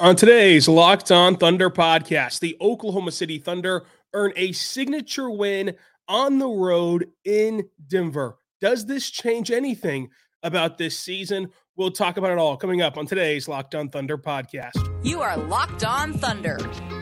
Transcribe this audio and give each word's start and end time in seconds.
On 0.00 0.16
today's 0.16 0.66
Locked 0.66 1.12
On 1.12 1.36
Thunder 1.36 1.68
podcast, 1.68 2.40
the 2.40 2.56
Oklahoma 2.58 3.12
City 3.12 3.36
Thunder 3.36 3.84
earn 4.14 4.32
a 4.34 4.52
signature 4.52 5.28
win 5.28 5.76
on 6.08 6.38
the 6.38 6.48
road 6.48 7.08
in 7.22 7.68
Denver. 7.86 8.38
Does 8.62 8.86
this 8.86 9.10
change 9.10 9.50
anything 9.50 10.08
about 10.42 10.78
this 10.78 10.98
season? 10.98 11.50
We'll 11.76 11.90
talk 11.90 12.16
about 12.16 12.30
it 12.30 12.38
all 12.38 12.56
coming 12.56 12.80
up 12.80 12.96
on 12.96 13.04
today's 13.04 13.46
Locked 13.46 13.74
On 13.74 13.90
Thunder 13.90 14.16
podcast. 14.16 14.72
You 15.04 15.20
are 15.20 15.36
Locked 15.36 15.84
On 15.84 16.14
Thunder, 16.14 16.56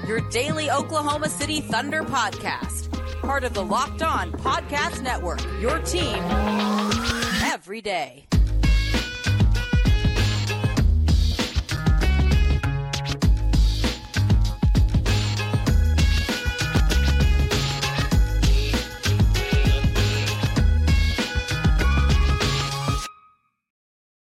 your 0.09 0.29
daily 0.31 0.69
Oklahoma 0.69 1.29
City 1.29 1.61
Thunder 1.61 2.03
podcast, 2.03 2.91
part 3.21 3.45
of 3.45 3.55
the 3.55 3.65
Locked 3.65 4.03
On 4.03 4.33
Podcast 4.33 5.03
Network, 5.03 5.41
your 5.61 5.79
team 5.83 6.19
every 7.45 7.81
day. 7.81 8.27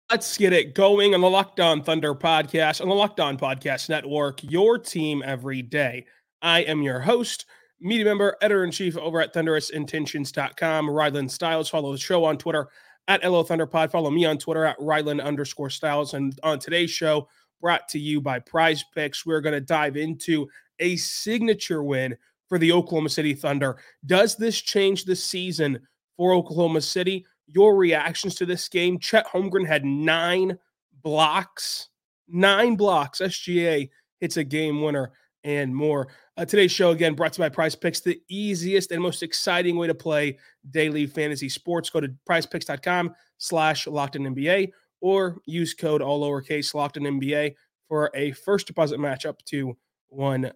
Let's 0.09 0.37
get 0.37 0.53
it 0.53 0.73
going 0.73 1.13
on 1.13 1.19
the 1.19 1.29
Locked 1.29 1.59
On 1.59 1.83
Thunder 1.83 2.15
podcast 2.15 2.79
on 2.79 2.87
the 2.87 2.95
Locked 2.95 3.19
On 3.19 3.37
Podcast 3.37 3.89
Network, 3.89 4.41
your 4.41 4.77
team 4.77 5.21
every 5.21 5.61
day. 5.61 6.05
I 6.41 6.61
am 6.61 6.81
your 6.81 7.01
host, 7.01 7.45
media 7.81 8.05
member, 8.05 8.37
editor 8.41 8.63
in 8.63 8.71
chief 8.71 8.95
over 8.97 9.19
at 9.19 9.33
thunderousintentions.com, 9.33 10.89
Ryland 10.89 11.29
Styles. 11.29 11.67
Follow 11.67 11.91
the 11.91 11.97
show 11.97 12.23
on 12.23 12.37
Twitter 12.37 12.69
at 13.09 13.21
LO 13.21 13.43
Thunderpod. 13.43 13.91
Follow 13.91 14.09
me 14.09 14.23
on 14.23 14.37
Twitter 14.37 14.63
at 14.63 14.77
Ryland 14.79 15.19
underscore 15.19 15.69
Styles. 15.69 16.13
And 16.13 16.39
on 16.41 16.59
today's 16.59 16.89
show, 16.89 17.27
brought 17.59 17.89
to 17.89 17.99
you 17.99 18.21
by 18.21 18.39
Prize 18.39 18.85
Picks, 18.95 19.25
we're 19.25 19.41
going 19.41 19.55
to 19.55 19.59
dive 19.59 19.97
into 19.97 20.47
a 20.79 20.95
signature 20.95 21.83
win 21.83 22.15
for 22.47 22.57
the 22.57 22.71
Oklahoma 22.71 23.09
City 23.09 23.33
Thunder. 23.33 23.77
Does 24.05 24.37
this 24.37 24.61
change 24.61 25.03
the 25.03 25.17
season 25.17 25.85
for 26.15 26.31
Oklahoma 26.31 26.79
City? 26.79 27.25
Your 27.47 27.75
reactions 27.75 28.35
to 28.35 28.45
this 28.45 28.67
game. 28.67 28.99
Chet 28.99 29.27
Holmgren 29.27 29.65
had 29.65 29.85
nine 29.85 30.57
blocks, 31.01 31.89
nine 32.27 32.75
blocks. 32.75 33.19
SGA 33.19 33.89
hits 34.19 34.37
a 34.37 34.43
game 34.43 34.81
winner 34.81 35.11
and 35.43 35.73
more. 35.75 36.09
Uh, 36.35 36.45
today's 36.45 36.71
show, 36.71 36.91
again, 36.91 37.13
brought 37.13 37.33
to 37.33 37.41
you 37.41 37.45
by 37.45 37.49
Prize 37.49 37.75
Picks, 37.75 38.01
the 38.01 38.21
easiest 38.29 38.91
and 38.91 39.01
most 39.01 39.23
exciting 39.23 39.77
way 39.77 39.87
to 39.87 39.95
play 39.95 40.37
daily 40.71 41.07
fantasy 41.07 41.49
sports. 41.49 41.89
Go 41.89 42.01
to 42.01 42.13
prizepicks.com 42.29 43.15
slash 43.37 43.87
locked 43.87 44.17
on 44.17 44.23
NBA 44.23 44.71
or 45.01 45.37
use 45.45 45.73
code 45.73 46.01
all 46.01 46.21
lowercase 46.21 46.73
locked 46.73 46.97
on 46.97 47.03
NBA 47.03 47.55
for 47.87 48.11
a 48.13 48.31
first 48.33 48.67
deposit 48.67 48.99
match 48.99 49.25
up 49.25 49.43
to 49.45 49.77
$100. 50.13 50.51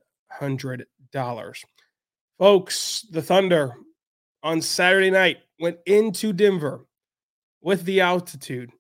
Folks, 2.38 3.06
the 3.12 3.22
Thunder 3.22 3.74
on 4.44 4.62
Saturday 4.62 5.12
night 5.12 5.38
went 5.62 5.78
into 5.86 6.34
Denver 6.34 6.86
with 7.62 7.86
the 7.86 8.02
altitude 8.02 8.72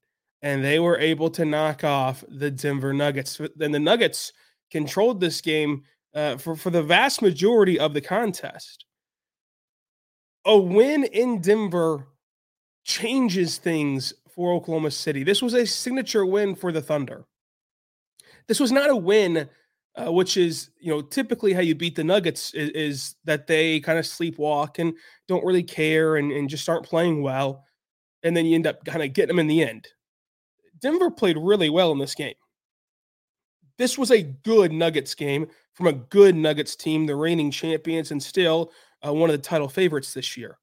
and 0.41 0.63
they 0.63 0.79
were 0.79 0.97
able 0.97 1.29
to 1.29 1.45
knock 1.45 1.83
off 1.83 2.23
the 2.27 2.49
Denver 2.49 2.93
Nuggets. 2.93 3.39
Then 3.55 3.71
the 3.71 3.79
Nuggets 3.79 4.33
controlled 4.71 5.19
this 5.19 5.39
game 5.39 5.83
uh, 6.15 6.37
for, 6.37 6.55
for 6.55 6.71
the 6.71 6.83
vast 6.83 7.21
majority 7.21 7.79
of 7.79 7.93
the 7.93 8.01
contest. 8.01 8.85
A 10.45 10.57
win 10.57 11.03
in 11.03 11.41
Denver 11.41 12.07
changes 12.83 13.57
things 13.57 14.13
for 14.33 14.53
Oklahoma 14.53 14.91
City. 14.91 15.23
This 15.23 15.41
was 15.41 15.53
a 15.53 15.67
signature 15.67 16.25
win 16.25 16.55
for 16.55 16.71
the 16.71 16.81
Thunder. 16.81 17.25
This 18.47 18.59
was 18.59 18.71
not 18.71 18.89
a 18.89 18.95
win, 18.95 19.47
uh, 19.95 20.11
which 20.11 20.37
is 20.37 20.69
you 20.79 20.89
know 20.91 21.01
typically 21.01 21.53
how 21.53 21.61
you 21.61 21.75
beat 21.75 21.95
the 21.95 22.03
Nuggets 22.03 22.53
is, 22.53 22.69
is 22.69 23.15
that 23.25 23.47
they 23.47 23.79
kind 23.79 23.99
of 23.99 24.05
sleepwalk 24.05 24.79
and 24.79 24.93
don't 25.27 25.45
really 25.45 25.63
care 25.63 26.15
and, 26.17 26.31
and 26.31 26.49
just 26.49 26.67
aren't 26.69 26.85
playing 26.85 27.21
well 27.21 27.65
and 28.23 28.35
then 28.35 28.45
you 28.45 28.55
end 28.55 28.67
up 28.67 28.83
kind 28.85 29.03
of 29.03 29.13
getting 29.13 29.29
them 29.35 29.39
in 29.39 29.47
the 29.47 29.63
end. 29.63 29.87
Denver 30.81 31.11
played 31.11 31.37
really 31.37 31.69
well 31.69 31.91
in 31.91 31.99
this 31.99 32.15
game. 32.15 32.33
This 33.77 33.97
was 33.97 34.11
a 34.11 34.21
good 34.21 34.71
Nuggets 34.71 35.15
game 35.15 35.47
from 35.73 35.87
a 35.87 35.93
good 35.93 36.35
Nuggets 36.35 36.75
team, 36.75 37.05
the 37.05 37.15
reigning 37.15 37.51
champions, 37.51 38.11
and 38.11 38.21
still 38.21 38.71
uh, 39.05 39.13
one 39.13 39.29
of 39.29 39.35
the 39.35 39.41
title 39.41 39.69
favorites 39.69 40.13
this 40.13 40.37
year. 40.37 40.57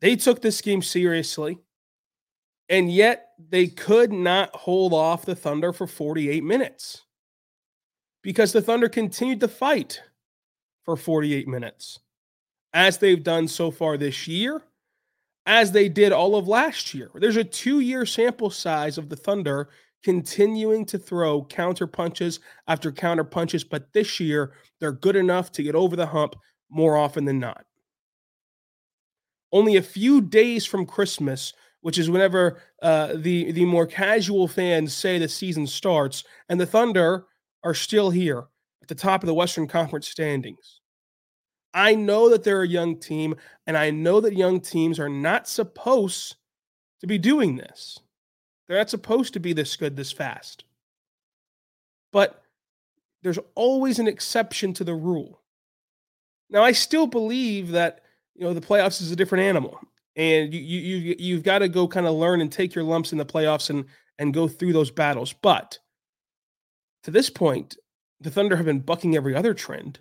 They 0.00 0.16
took 0.16 0.40
this 0.40 0.60
game 0.60 0.82
seriously, 0.82 1.58
and 2.68 2.90
yet 2.90 3.30
they 3.38 3.66
could 3.66 4.12
not 4.12 4.54
hold 4.54 4.92
off 4.92 5.26
the 5.26 5.36
Thunder 5.36 5.72
for 5.72 5.86
48 5.86 6.42
minutes 6.42 7.04
because 8.28 8.52
the 8.52 8.60
Thunder 8.60 8.90
continued 8.90 9.40
to 9.40 9.48
fight 9.48 10.02
for 10.84 10.98
48 10.98 11.48
minutes, 11.48 11.98
as 12.74 12.98
they've 12.98 13.22
done 13.22 13.48
so 13.48 13.70
far 13.70 13.96
this 13.96 14.28
year 14.28 14.60
as 15.46 15.72
they 15.72 15.88
did 15.88 16.12
all 16.12 16.36
of 16.36 16.46
last 16.46 16.92
year. 16.92 17.10
There's 17.14 17.38
a 17.38 17.42
two 17.42 17.80
year 17.80 18.04
sample 18.04 18.50
size 18.50 18.98
of 18.98 19.08
the 19.08 19.16
Thunder 19.16 19.70
continuing 20.02 20.84
to 20.84 20.98
throw 20.98 21.42
counter 21.44 21.86
punches 21.86 22.40
after 22.66 22.92
counter 22.92 23.24
punches, 23.24 23.64
but 23.64 23.94
this 23.94 24.20
year 24.20 24.52
they're 24.78 24.92
good 24.92 25.16
enough 25.16 25.50
to 25.52 25.62
get 25.62 25.74
over 25.74 25.96
the 25.96 26.08
hump 26.08 26.36
more 26.68 26.98
often 26.98 27.24
than 27.24 27.38
not. 27.38 27.64
Only 29.52 29.76
a 29.76 29.82
few 29.82 30.20
days 30.20 30.66
from 30.66 30.84
Christmas, 30.84 31.54
which 31.80 31.96
is 31.96 32.10
whenever 32.10 32.60
uh, 32.82 33.14
the 33.16 33.52
the 33.52 33.64
more 33.64 33.86
casual 33.86 34.48
fans 34.48 34.92
say 34.92 35.18
the 35.18 35.28
season 35.28 35.66
starts, 35.66 36.24
and 36.50 36.60
the 36.60 36.66
Thunder 36.66 37.24
are 37.64 37.74
still 37.74 38.10
here 38.10 38.44
at 38.82 38.88
the 38.88 38.94
top 38.94 39.22
of 39.22 39.26
the 39.26 39.34
Western 39.34 39.66
Conference 39.66 40.08
standings. 40.08 40.80
I 41.74 41.94
know 41.94 42.30
that 42.30 42.44
they're 42.44 42.62
a 42.62 42.68
young 42.68 42.98
team, 42.98 43.36
and 43.66 43.76
I 43.76 43.90
know 43.90 44.20
that 44.20 44.36
young 44.36 44.60
teams 44.60 44.98
are 44.98 45.08
not 45.08 45.48
supposed 45.48 46.36
to 47.00 47.06
be 47.06 47.18
doing 47.18 47.56
this. 47.56 48.00
They're 48.66 48.78
not 48.78 48.90
supposed 48.90 49.32
to 49.34 49.40
be 49.40 49.52
this 49.52 49.76
good 49.76 49.96
this 49.96 50.12
fast. 50.12 50.64
But 52.12 52.42
there's 53.22 53.38
always 53.54 53.98
an 53.98 54.08
exception 54.08 54.72
to 54.74 54.84
the 54.84 54.94
rule. 54.94 55.42
Now, 56.50 56.62
I 56.62 56.72
still 56.72 57.06
believe 57.06 57.70
that 57.72 58.00
you 58.34 58.44
know 58.44 58.54
the 58.54 58.60
playoffs 58.60 59.02
is 59.02 59.10
a 59.10 59.16
different 59.16 59.44
animal, 59.44 59.78
and 60.16 60.52
you 60.54 60.60
you 60.60 61.16
you've 61.18 61.42
got 61.42 61.58
to 61.58 61.68
go 61.68 61.86
kind 61.86 62.06
of 62.06 62.14
learn 62.14 62.40
and 62.40 62.50
take 62.50 62.74
your 62.74 62.84
lumps 62.84 63.12
in 63.12 63.18
the 63.18 63.26
playoffs 63.26 63.68
and 63.70 63.84
and 64.18 64.34
go 64.34 64.48
through 64.48 64.72
those 64.72 64.90
battles. 64.90 65.32
But 65.32 65.78
to 67.04 67.10
this 67.10 67.30
point, 67.30 67.76
the 68.20 68.30
Thunder 68.30 68.56
have 68.56 68.66
been 68.66 68.80
bucking 68.80 69.16
every 69.16 69.34
other 69.34 69.54
trend 69.54 70.00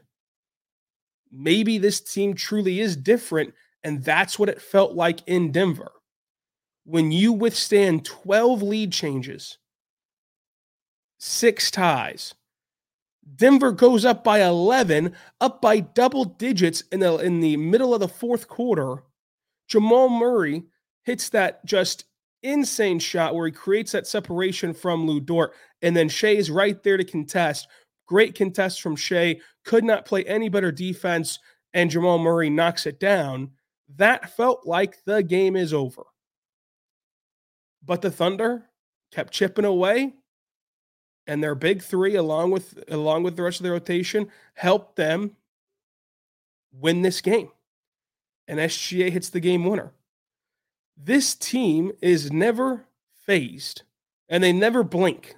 maybe 1.31 1.77
this 1.77 1.99
team 1.99 2.33
truly 2.33 2.79
is 2.79 2.95
different. 2.95 3.53
And 3.83 4.03
that's 4.03 4.37
what 4.37 4.49
it 4.49 4.61
felt 4.61 4.93
like 4.93 5.21
in 5.27 5.51
Denver. 5.51 5.91
When 6.83 7.11
you 7.11 7.33
withstand 7.33 8.05
12 8.05 8.61
lead 8.61 8.91
changes, 8.91 9.57
six 11.19 11.69
ties, 11.69 12.33
Denver 13.35 13.71
goes 13.71 14.05
up 14.05 14.23
by 14.23 14.41
11, 14.41 15.13
up 15.41 15.61
by 15.61 15.81
double 15.81 16.23
digits 16.25 16.83
in 16.91 17.01
the 17.01 17.17
in 17.17 17.41
the 17.41 17.57
middle 17.57 17.93
of 17.93 17.99
the 17.99 18.07
fourth 18.07 18.47
quarter. 18.47 19.03
Jamal 19.67 20.07
Murray 20.07 20.63
hits 21.03 21.29
that 21.29 21.65
just 21.65 22.05
insane 22.41 22.99
shot 22.99 23.35
where 23.35 23.47
he 23.47 23.51
creates 23.51 23.91
that 23.91 24.07
separation 24.07 24.73
from 24.73 25.05
Lu 25.05 25.19
Dort, 25.19 25.53
and 25.81 25.95
then 25.95 26.09
Shai 26.09 26.29
is 26.29 26.49
right 26.49 26.81
there 26.83 26.97
to 26.97 27.03
contest. 27.03 27.67
Great 28.05 28.35
contest 28.35 28.81
from 28.81 28.95
Shai. 28.95 29.39
Could 29.65 29.83
not 29.83 30.05
play 30.05 30.23
any 30.25 30.49
better 30.49 30.71
defense, 30.71 31.39
and 31.73 31.89
Jamal 31.89 32.17
Murray 32.17 32.49
knocks 32.49 32.85
it 32.85 32.99
down. 32.99 33.51
That 33.95 34.35
felt 34.35 34.65
like 34.65 35.03
the 35.05 35.23
game 35.23 35.55
is 35.55 35.73
over. 35.73 36.03
But 37.85 38.01
the 38.01 38.11
Thunder 38.11 38.69
kept 39.11 39.33
chipping 39.33 39.65
away, 39.65 40.13
and 41.25 41.43
their 41.43 41.55
big 41.55 41.81
three, 41.81 42.15
along 42.15 42.51
with 42.51 42.83
along 42.89 43.23
with 43.23 43.35
the 43.35 43.43
rest 43.43 43.59
of 43.59 43.63
the 43.63 43.71
rotation, 43.71 44.29
helped 44.55 44.95
them 44.95 45.35
win 46.71 47.01
this 47.01 47.21
game. 47.21 47.49
And 48.47 48.59
SGA 48.59 49.11
hits 49.11 49.29
the 49.29 49.39
game 49.39 49.65
winner. 49.65 49.93
This 50.97 51.35
team 51.35 51.91
is 52.01 52.31
never 52.31 52.85
phased, 53.25 53.83
and 54.29 54.43
they 54.43 54.53
never 54.53 54.83
blink 54.83 55.35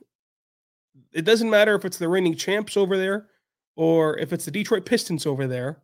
it 1.11 1.23
doesn't 1.23 1.50
matter 1.50 1.75
if 1.75 1.85
it's 1.85 1.97
the 1.97 2.07
reigning 2.07 2.35
champs 2.35 2.77
over 2.77 2.97
there 2.97 3.27
or 3.75 4.17
if 4.17 4.31
it's 4.33 4.45
the 4.45 4.51
Detroit 4.51 4.85
Pistons 4.85 5.25
over 5.25 5.47
there. 5.47 5.81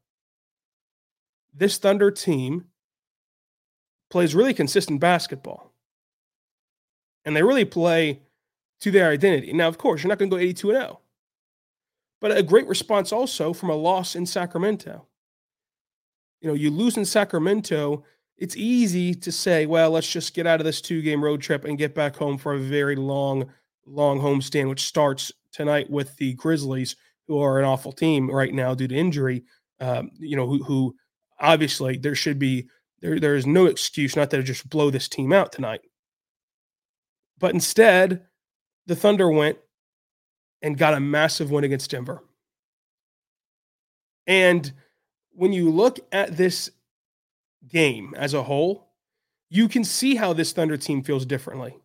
This 1.53 1.77
Thunder 1.77 2.11
team 2.11 2.65
plays 4.09 4.35
really 4.35 4.53
consistent 4.53 4.99
basketball. 4.99 5.73
And 7.23 7.35
they 7.35 7.43
really 7.43 7.65
play 7.65 8.21
to 8.81 8.91
their 8.91 9.09
identity. 9.09 9.51
Now, 9.53 9.67
of 9.67 9.77
course, 9.77 10.03
you're 10.03 10.09
not 10.09 10.19
going 10.19 10.29
to 10.29 10.35
go 10.35 10.41
82 10.41 10.71
0. 10.71 10.99
But 12.21 12.37
a 12.37 12.43
great 12.43 12.67
response 12.67 13.11
also 13.11 13.53
from 13.53 13.69
a 13.69 13.75
loss 13.75 14.15
in 14.15 14.25
Sacramento. 14.25 15.07
You 16.41 16.49
know, 16.49 16.53
you 16.53 16.69
lose 16.69 16.97
in 16.97 17.05
Sacramento, 17.05 18.03
it's 18.37 18.55
easy 18.55 19.15
to 19.15 19.31
say, 19.31 19.65
well, 19.65 19.91
let's 19.91 20.11
just 20.11 20.33
get 20.33 20.45
out 20.45 20.59
of 20.59 20.65
this 20.65 20.81
two 20.81 21.01
game 21.01 21.23
road 21.23 21.41
trip 21.41 21.63
and 21.63 21.77
get 21.77 21.95
back 21.95 22.15
home 22.15 22.37
for 22.37 22.53
a 22.53 22.59
very 22.59 22.95
long 22.95 23.49
long 23.85 24.19
homestand, 24.19 24.69
which 24.69 24.83
starts 24.85 25.31
tonight 25.51 25.89
with 25.89 26.15
the 26.17 26.33
Grizzlies, 26.33 26.95
who 27.27 27.39
are 27.39 27.59
an 27.59 27.65
awful 27.65 27.91
team 27.91 28.29
right 28.29 28.53
now 28.53 28.75
due 28.75 28.87
to 28.87 28.95
injury. 28.95 29.43
Um, 29.79 30.11
you 30.17 30.35
know, 30.35 30.47
who, 30.47 30.63
who 30.63 30.95
obviously 31.39 31.97
there 31.97 32.15
should 32.15 32.39
be 32.39 32.67
there. 33.01 33.19
There 33.19 33.35
is 33.35 33.45
no 33.45 33.65
excuse 33.65 34.15
not 34.15 34.29
to 34.31 34.43
just 34.43 34.69
blow 34.69 34.89
this 34.89 35.07
team 35.07 35.33
out 35.33 35.51
tonight. 35.51 35.81
But 37.39 37.53
instead, 37.53 38.25
the 38.87 38.95
Thunder 38.95 39.29
went 39.29 39.57
and 40.61 40.77
got 40.77 40.93
a 40.93 40.99
massive 40.99 41.51
win 41.51 41.63
against 41.63 41.91
Denver. 41.91 42.23
And 44.25 44.71
when 45.31 45.53
you 45.53 45.69
look 45.69 45.99
at 46.11 46.37
this 46.37 46.71
game 47.67 48.13
as 48.17 48.33
a 48.33 48.43
whole, 48.43 48.87
you 49.49 49.67
can 49.67 49.83
see 49.83 50.15
how 50.15 50.33
this 50.33 50.53
Thunder 50.53 50.77
team 50.77 51.03
feels 51.03 51.25
differently. 51.25 51.75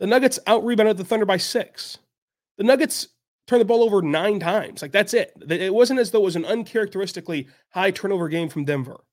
The 0.00 0.06
Nuggets 0.06 0.38
out 0.46 0.64
rebounded 0.64 0.96
the 0.96 1.04
Thunder 1.04 1.26
by 1.26 1.36
six. 1.36 1.98
The 2.58 2.64
Nuggets 2.64 3.08
turned 3.46 3.60
the 3.60 3.66
ball 3.66 3.82
over 3.82 4.02
nine 4.02 4.40
times. 4.40 4.82
Like 4.82 4.92
that's 4.92 5.14
it. 5.14 5.32
It 5.48 5.72
wasn't 5.72 6.00
as 6.00 6.10
though 6.10 6.20
it 6.20 6.24
was 6.24 6.36
an 6.36 6.44
uncharacteristically 6.44 7.48
high 7.70 7.90
turnover 7.90 8.28
game 8.28 8.48
from 8.48 8.64
Denver. 8.64 9.04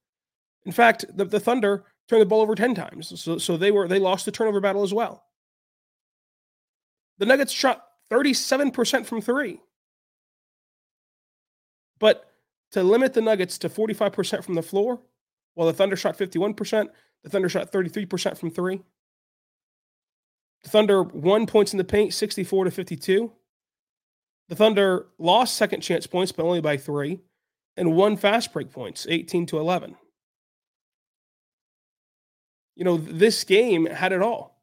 In 0.65 0.71
fact, 0.71 1.05
the, 1.15 1.25
the 1.25 1.39
Thunder 1.39 1.85
turned 2.07 2.21
the 2.21 2.27
ball 2.27 2.41
over 2.41 2.55
10 2.55 2.75
times. 2.75 3.19
So, 3.21 3.37
so 3.37 3.57
they 3.57 3.71
were 3.71 3.87
they 3.87 3.99
lost 3.99 4.25
the 4.25 4.31
turnover 4.31 4.59
battle 4.59 4.83
as 4.83 4.93
well. 4.93 5.23
The 7.17 7.25
Nuggets 7.25 7.51
shot 7.51 7.85
37% 8.11 9.05
from 9.05 9.21
three. 9.21 9.59
But 11.99 12.31
to 12.71 12.83
limit 12.83 13.13
the 13.13 13.21
Nuggets 13.21 13.57
to 13.59 13.69
45% 13.69 14.43
from 14.43 14.55
the 14.55 14.63
floor, 14.63 14.99
while 15.53 15.67
the 15.67 15.73
Thunder 15.73 15.95
shot 15.95 16.17
51%, 16.17 16.87
the 17.23 17.29
Thunder 17.29 17.49
shot 17.49 17.71
33% 17.71 18.37
from 18.37 18.49
three. 18.49 18.81
Thunder 20.69 21.03
won 21.03 21.47
points 21.47 21.73
in 21.73 21.77
the 21.77 21.83
paint, 21.83 22.13
64 22.13 22.65
to 22.65 22.71
52. 22.71 23.31
The 24.49 24.55
Thunder 24.55 25.07
lost 25.17 25.55
second 25.55 25.81
chance 25.81 26.05
points, 26.05 26.31
but 26.31 26.43
only 26.43 26.61
by 26.61 26.77
three, 26.77 27.19
and 27.77 27.95
won 27.95 28.17
fast 28.17 28.53
break 28.53 28.71
points, 28.71 29.07
18 29.09 29.45
to 29.47 29.59
11. 29.59 29.95
You 32.75 32.85
know, 32.85 32.97
this 32.97 33.43
game 33.43 33.85
had 33.85 34.11
it 34.11 34.21
all, 34.21 34.61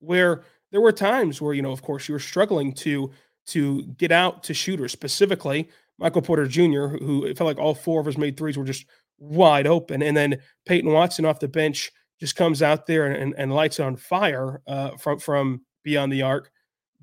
where 0.00 0.44
there 0.70 0.80
were 0.80 0.92
times 0.92 1.40
where, 1.40 1.54
you 1.54 1.62
know, 1.62 1.72
of 1.72 1.82
course, 1.82 2.08
you 2.08 2.14
were 2.14 2.20
struggling 2.20 2.72
to 2.74 3.10
to 3.46 3.82
get 3.96 4.12
out 4.12 4.42
to 4.42 4.52
shooters, 4.52 4.92
specifically 4.92 5.68
Michael 5.98 6.20
Porter 6.20 6.46
Jr., 6.46 6.88
who 6.88 7.24
it 7.24 7.38
felt 7.38 7.48
like 7.48 7.58
all 7.58 7.74
four 7.74 8.00
of 8.00 8.06
his 8.06 8.18
made 8.18 8.36
threes 8.36 8.58
were 8.58 8.64
just 8.64 8.84
wide 9.18 9.66
open. 9.66 10.02
And 10.02 10.16
then 10.16 10.38
Peyton 10.66 10.92
Watson 10.92 11.24
off 11.24 11.40
the 11.40 11.48
bench 11.48 11.90
just 12.18 12.36
comes 12.36 12.62
out 12.62 12.86
there 12.86 13.06
and, 13.06 13.16
and, 13.16 13.34
and 13.36 13.54
lights 13.54 13.80
on 13.80 13.96
fire 13.96 14.60
uh, 14.66 14.90
from 14.96 15.18
from 15.18 15.62
beyond 15.84 16.12
the 16.12 16.22
arc. 16.22 16.50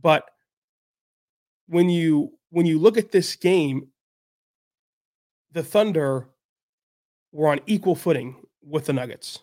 But 0.02 0.30
when 1.68 1.90
you 1.90 2.34
when 2.50 2.66
you 2.66 2.80
look 2.80 2.98
at 2.98 3.12
this 3.12 3.36
game, 3.36 3.88
the 5.52 5.64
Thunder 5.64 6.28
were 7.32 7.50
on 7.50 7.60
equal 7.66 7.96
footing 7.96 8.36
with 8.62 8.86
the 8.86 8.94
Nuggets. 8.94 9.40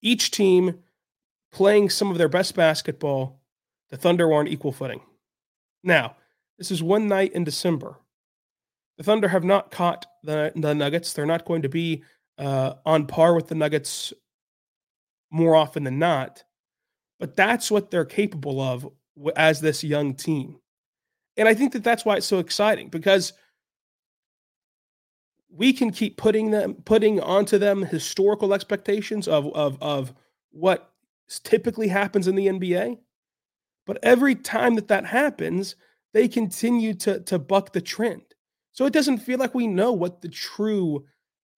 Each 0.00 0.30
team 0.30 0.80
playing 1.52 1.90
some 1.90 2.10
of 2.10 2.18
their 2.18 2.28
best 2.28 2.54
basketball, 2.54 3.40
the 3.90 3.96
Thunder 3.96 4.26
were 4.26 4.34
on 4.34 4.48
equal 4.48 4.72
footing. 4.72 5.00
Now, 5.84 6.16
this 6.58 6.70
is 6.70 6.82
one 6.82 7.08
night 7.08 7.32
in 7.32 7.44
December. 7.44 7.98
The 8.98 9.04
Thunder 9.04 9.28
have 9.28 9.44
not 9.44 9.70
caught 9.70 10.06
the, 10.22 10.52
the 10.54 10.74
Nuggets. 10.74 11.12
They're 11.12 11.26
not 11.26 11.44
going 11.44 11.62
to 11.62 11.68
be 11.68 12.02
uh, 12.38 12.74
on 12.84 13.06
par 13.06 13.34
with 13.34 13.48
the 13.48 13.54
Nuggets 13.54 14.12
more 15.32 15.56
often 15.56 15.84
than 15.84 15.98
not. 15.98 16.44
But 17.18 17.36
that's 17.36 17.70
what 17.70 17.90
they're 17.90 18.04
capable 18.04 18.60
of 18.60 18.88
as 19.36 19.60
this 19.60 19.82
young 19.82 20.14
team. 20.14 20.58
And 21.36 21.48
I 21.48 21.54
think 21.54 21.72
that 21.72 21.84
that's 21.84 22.04
why 22.04 22.16
it's 22.16 22.26
so 22.26 22.38
exciting 22.38 22.88
because 22.88 23.32
we 25.50 25.72
can 25.72 25.90
keep 25.90 26.16
putting 26.16 26.50
them 26.50 26.74
putting 26.84 27.20
onto 27.20 27.58
them 27.58 27.82
historical 27.82 28.54
expectations 28.54 29.28
of 29.28 29.52
of 29.54 29.78
of 29.80 30.14
what 30.50 30.92
typically 31.44 31.88
happens 31.88 32.28
in 32.28 32.34
the 32.34 32.46
NBA. 32.48 32.98
But 33.86 33.98
every 34.02 34.34
time 34.34 34.74
that 34.76 34.88
that 34.88 35.06
happens, 35.06 35.76
they 36.12 36.28
continue 36.28 36.94
to 36.94 37.20
to 37.20 37.38
buck 37.38 37.72
the 37.72 37.80
trend. 37.80 38.22
So 38.72 38.86
it 38.86 38.92
doesn't 38.92 39.18
feel 39.18 39.38
like 39.38 39.54
we 39.54 39.66
know 39.66 39.92
what 39.92 40.22
the 40.22 40.28
true 40.28 41.04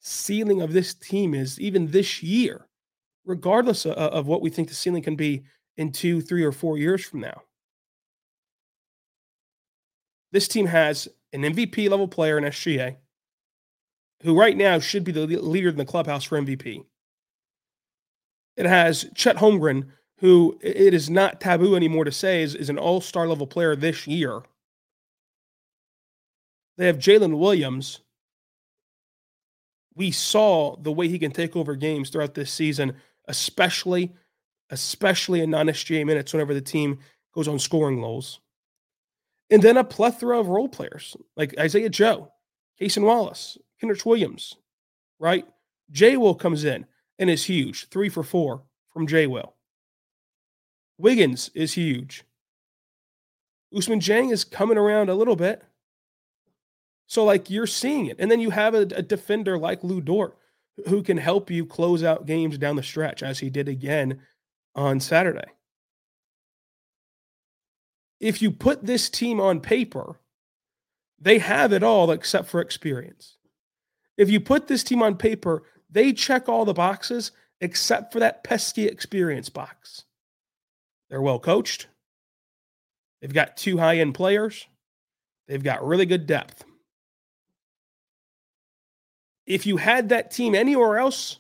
ceiling 0.01 0.61
of 0.61 0.73
this 0.73 0.95
team 0.95 1.33
is 1.35 1.59
even 1.61 1.91
this 1.91 2.23
year, 2.23 2.67
regardless 3.25 3.87
of, 3.87 3.93
of 3.93 4.27
what 4.27 4.43
we 4.43 4.51
think 4.51 4.69
the 4.69 4.75
ceiling 4.75 5.03
can 5.03 5.17
be 5.17 5.45
in 5.77 5.93
two, 5.93 6.21
three, 6.21 6.45
or 6.45 6.53
four 6.53 6.79
years 6.79 7.05
from 7.05 7.21
now. 7.21 7.43
This 10.33 10.49
team 10.49 10.67
has 10.67 11.09
an 11.33 11.43
MVP 11.43 11.89
level 11.89 12.09
player 12.09 12.39
in 12.39 12.45
SGA, 12.45 12.97
who 14.23 14.39
right 14.39 14.57
now 14.57 14.79
should 14.79 15.05
be 15.05 15.13
the 15.13 15.27
leader 15.27 15.69
in 15.69 15.77
the 15.77 15.85
clubhouse 15.85 16.25
for 16.25 16.41
MVP. 16.41 16.85
It 18.57 18.67
has 18.67 19.07
Chet 19.15 19.37
Holmgren, 19.37 19.89
who 20.19 20.59
it 20.61 20.95
is 20.95 21.11
not 21.11 21.41
taboo 21.41 21.77
anymore 21.77 22.05
to 22.05 22.13
say 22.13 22.43
is, 22.43 22.55
is 22.55 22.71
an 22.71 22.79
all 22.79 23.01
star 23.01 23.27
level 23.27 23.47
player 23.47 23.77
this 23.77 24.07
year. 24.07 24.43
They 26.77 26.87
have 26.87 26.99
Jalen 26.99 27.39
Williams. 27.39 28.01
We 29.95 30.11
saw 30.11 30.77
the 30.77 30.93
way 30.93 31.09
he 31.09 31.19
can 31.19 31.31
take 31.31 31.55
over 31.55 31.77
games 31.77 32.11
throughout 32.11 32.35
this 32.35 32.53
season, 32.53 32.97
especially, 33.29 34.13
especially 34.71 35.41
in 35.41 35.51
non-SGA 35.51 36.05
minutes 36.05 36.33
whenever 36.33 36.55
the 36.55 36.61
team 36.61 36.99
goes 37.35 37.49
on 37.49 37.59
scoring 37.59 38.01
lows. 38.01 38.41
And 39.51 39.63
then 39.63 39.77
a 39.77 39.85
plethora 39.85 40.39
of 40.41 40.49
role 40.49 40.69
players 40.69 41.17
like 41.37 41.59
Isaiah 41.59 41.91
Joe, 41.91 42.33
Cason 42.81 43.05
Wallace, 43.05 43.59
Kenrich 43.83 44.07
Williams, 44.07 44.57
right? 45.19 45.47
Jay 45.91 46.17
Will 46.17 46.35
comes 46.35 46.65
in 46.65 46.87
and 47.19 47.31
is 47.31 47.45
huge, 47.45 47.89
three 47.89 48.09
for 48.09 48.23
four 48.23 48.63
from 48.93 49.07
Jay 49.07 49.27
Will. 49.27 49.55
Wiggins 50.99 51.51
is 51.55 51.75
huge. 51.75 52.25
Ousmane 53.75 54.01
Dieng 54.01 54.33
is 54.33 54.45
coming 54.45 54.79
around 54.79 55.09
a 55.09 55.15
little 55.15 55.37
bit. 55.37 55.63
So, 57.07 57.25
like, 57.25 57.51
you're 57.51 57.67
seeing 57.67 58.07
it. 58.07 58.17
And 58.19 58.31
then 58.31 58.41
you 58.41 58.51
have 58.51 58.75
a, 58.75 58.83
a, 58.83 59.03
defender 59.03 59.59
like 59.59 59.85
Lu 59.85 60.01
Dort 60.01 60.39
who 60.89 61.03
can 61.03 61.17
help 61.17 61.51
you 61.51 61.65
close 61.65 62.03
out 62.03 62.27
games 62.27 62.59
down 62.59 62.77
the 62.77 62.83
stretch, 62.83 63.23
as 63.23 63.39
he 63.39 63.51
did 63.51 63.69
again 63.69 64.21
on 64.75 65.01
Saturday. 65.01 65.53
If 68.21 68.43
you 68.43 68.51
put 68.51 68.85
this 68.85 69.09
team 69.11 69.41
on 69.41 69.61
paper, 69.61 70.21
they 71.21 71.39
have 71.39 71.73
it 71.73 71.83
all 71.83 72.11
except 72.11 72.49
for 72.49 72.61
experience. 72.61 73.37
If 74.17 74.31
you 74.31 74.41
put 74.41 74.67
this 74.67 74.85
team 74.85 75.03
on 75.03 75.17
paper, 75.17 75.65
they 75.91 76.13
check 76.13 76.49
all 76.49 76.65
the 76.65 76.75
boxes 76.75 77.33
except 77.61 78.13
for 78.13 78.21
that 78.21 78.45
pesky 78.45 78.87
experience 78.87 79.49
box. 79.49 80.05
They're 81.09 81.23
well 81.23 81.39
coached. 81.39 81.87
They've 83.21 83.33
got 83.33 83.57
two 83.57 83.79
high 83.79 83.99
end 83.99 84.15
players. 84.15 84.67
They've 85.47 85.63
got 85.63 85.87
really 85.87 86.07
good 86.07 86.27
depth 86.27 86.65
if 89.47 89.67
you 89.67 89.77
had 89.77 90.09
that 90.09 90.31
team 90.31 90.55
anywhere 90.55 90.99
else 90.99 91.39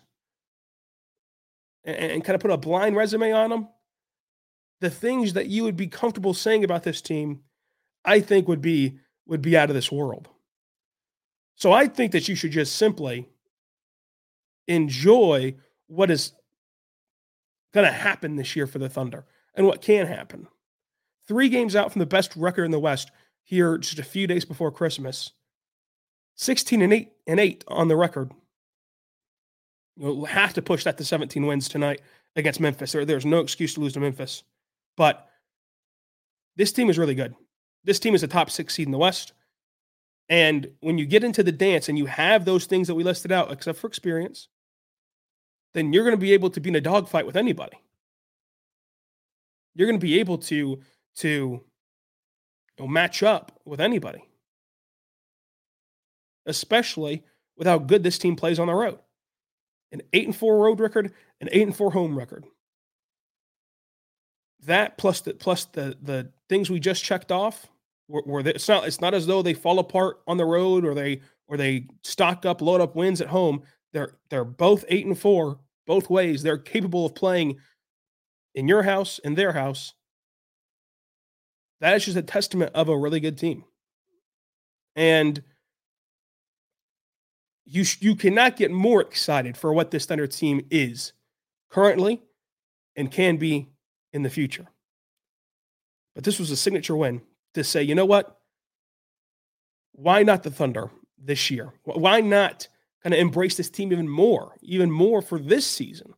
and, 1.84 1.96
and 1.96 2.24
kind 2.24 2.34
of 2.34 2.40
put 2.40 2.50
a 2.50 2.56
blind 2.56 2.96
resume 2.96 3.32
on 3.32 3.50
them, 3.50 3.68
the 4.80 4.90
things 4.90 5.32
that 5.32 5.46
you 5.46 5.64
would 5.64 5.76
be 5.76 5.86
comfortable 5.86 6.34
saying 6.34 6.64
about 6.64 6.82
this 6.82 7.00
team, 7.00 7.40
I 8.04 8.20
think 8.20 8.48
would 8.48 8.60
be 8.60 8.98
would 9.26 9.40
be 9.40 9.56
out 9.56 9.70
of 9.70 9.74
this 9.74 9.90
world. 9.90 10.28
So 11.54 11.72
I 11.72 11.86
think 11.86 12.12
that 12.12 12.28
you 12.28 12.34
should 12.34 12.50
just 12.50 12.76
simply 12.76 13.28
enjoy 14.66 15.54
what 15.86 16.10
is 16.10 16.32
going 17.72 17.86
to 17.86 17.92
happen 17.92 18.36
this 18.36 18.54
year 18.54 18.66
for 18.66 18.78
the 18.78 18.88
Thunder 18.88 19.24
and 19.54 19.66
what 19.66 19.80
can 19.80 20.06
happen. 20.06 20.46
Three 21.26 21.48
games 21.48 21.74
out 21.74 21.92
from 21.92 22.00
the 22.00 22.06
best 22.06 22.36
record 22.36 22.64
in 22.64 22.70
the 22.70 22.78
West 22.78 23.10
here 23.44 23.78
just 23.78 23.98
a 23.98 24.04
few 24.04 24.26
days 24.26 24.44
before 24.44 24.70
Christmas. 24.70 25.32
16 26.36 26.82
and 26.82 26.92
8 26.92 27.13
and 27.26 27.40
8 27.40 27.64
on 27.68 27.88
the 27.88 27.96
record. 27.96 28.32
You'll 29.96 30.24
have 30.24 30.54
to 30.54 30.62
push 30.62 30.84
that 30.84 30.98
to 30.98 31.04
17 31.04 31.46
wins 31.46 31.68
tonight 31.68 32.00
against 32.36 32.60
Memphis. 32.60 32.92
There, 32.92 33.04
there's 33.04 33.26
no 33.26 33.38
excuse 33.38 33.74
to 33.74 33.80
lose 33.80 33.92
to 33.94 34.00
Memphis. 34.00 34.42
But 34.96 35.28
this 36.56 36.72
team 36.72 36.90
is 36.90 36.98
really 36.98 37.14
good. 37.14 37.34
This 37.84 37.98
team 37.98 38.14
is 38.14 38.22
a 38.22 38.28
top 38.28 38.50
six 38.50 38.74
seed 38.74 38.86
in 38.86 38.92
the 38.92 38.98
West. 38.98 39.32
And 40.28 40.68
when 40.80 40.98
you 40.98 41.06
get 41.06 41.22
into 41.22 41.42
the 41.42 41.52
dance 41.52 41.88
and 41.88 41.98
you 41.98 42.06
have 42.06 42.44
those 42.44 42.66
things 42.66 42.88
that 42.88 42.94
we 42.94 43.04
listed 43.04 43.30
out, 43.30 43.52
except 43.52 43.78
for 43.78 43.86
experience, 43.86 44.48
then 45.74 45.92
you're 45.92 46.04
going 46.04 46.16
to 46.16 46.20
be 46.20 46.32
able 46.32 46.50
to 46.50 46.60
be 46.60 46.70
in 46.70 46.76
a 46.76 46.80
dogfight 46.80 47.26
with 47.26 47.36
anybody. 47.36 47.78
You're 49.74 49.88
going 49.88 50.00
to 50.00 50.04
be 50.04 50.20
able 50.20 50.38
to 50.38 50.80
to 51.16 51.28
you 51.28 51.62
know, 52.78 52.86
match 52.88 53.22
up 53.22 53.60
with 53.64 53.80
anybody 53.80 54.24
especially 56.46 57.22
with 57.56 57.66
how 57.66 57.78
good 57.78 58.02
this 58.02 58.18
team 58.18 58.36
plays 58.36 58.58
on 58.58 58.66
the 58.66 58.74
road. 58.74 58.98
An 59.92 60.02
8 60.12 60.26
and 60.26 60.36
4 60.36 60.58
road 60.58 60.80
record, 60.80 61.12
an 61.40 61.48
8 61.52 61.62
and 61.62 61.76
4 61.76 61.92
home 61.92 62.18
record. 62.18 62.44
That 64.66 64.96
plus 64.96 65.20
the 65.20 65.34
plus 65.34 65.66
the 65.66 65.96
the 66.00 66.30
things 66.48 66.70
we 66.70 66.80
just 66.80 67.04
checked 67.04 67.30
off 67.30 67.66
where 68.06 68.42
they, 68.42 68.52
it's 68.52 68.68
not 68.68 68.86
it's 68.86 69.00
not 69.00 69.14
as 69.14 69.26
though 69.26 69.42
they 69.42 69.54
fall 69.54 69.78
apart 69.78 70.20
on 70.26 70.38
the 70.38 70.44
road 70.44 70.84
or 70.84 70.94
they 70.94 71.20
or 71.46 71.56
they 71.58 71.86
stock 72.02 72.46
up, 72.46 72.62
load 72.62 72.80
up 72.80 72.96
wins 72.96 73.20
at 73.20 73.28
home. 73.28 73.62
They're 73.92 74.14
they're 74.30 74.44
both 74.44 74.84
eight 74.88 75.06
and 75.06 75.18
four 75.18 75.58
both 75.86 76.08
ways. 76.08 76.42
They're 76.42 76.58
capable 76.58 77.06
of 77.06 77.14
playing 77.14 77.58
in 78.54 78.68
your 78.68 78.82
house, 78.82 79.18
in 79.18 79.34
their 79.34 79.52
house. 79.52 79.94
That 81.80 81.96
is 81.96 82.04
just 82.04 82.16
a 82.16 82.22
testament 82.22 82.72
of 82.74 82.88
a 82.88 82.96
really 82.96 83.20
good 83.20 83.36
team. 83.36 83.64
And 84.96 85.42
you 87.66 87.84
you 88.00 88.14
cannot 88.14 88.56
get 88.56 88.70
more 88.70 89.00
excited 89.00 89.56
for 89.56 89.72
what 89.72 89.90
this 89.90 90.06
Thunder 90.06 90.26
team 90.26 90.66
is 90.70 91.12
currently 91.70 92.22
and 92.96 93.10
can 93.10 93.36
be 93.36 93.68
in 94.12 94.22
the 94.22 94.30
future. 94.30 94.66
But 96.14 96.24
this 96.24 96.38
was 96.38 96.50
a 96.50 96.56
signature 96.56 96.96
win 96.96 97.22
to 97.54 97.64
say, 97.64 97.82
you 97.82 97.94
know 97.94 98.04
what? 98.04 98.38
Why 99.92 100.22
not 100.22 100.42
the 100.42 100.50
Thunder 100.50 100.90
this 101.18 101.50
year? 101.50 101.72
Why 101.84 102.20
not 102.20 102.68
kind 103.02 103.14
of 103.14 103.20
embrace 103.20 103.56
this 103.56 103.70
team 103.70 103.92
even 103.92 104.08
more, 104.08 104.54
even 104.60 104.90
more 104.90 105.22
for 105.22 105.38
this 105.38 105.66
season, 105.66 106.14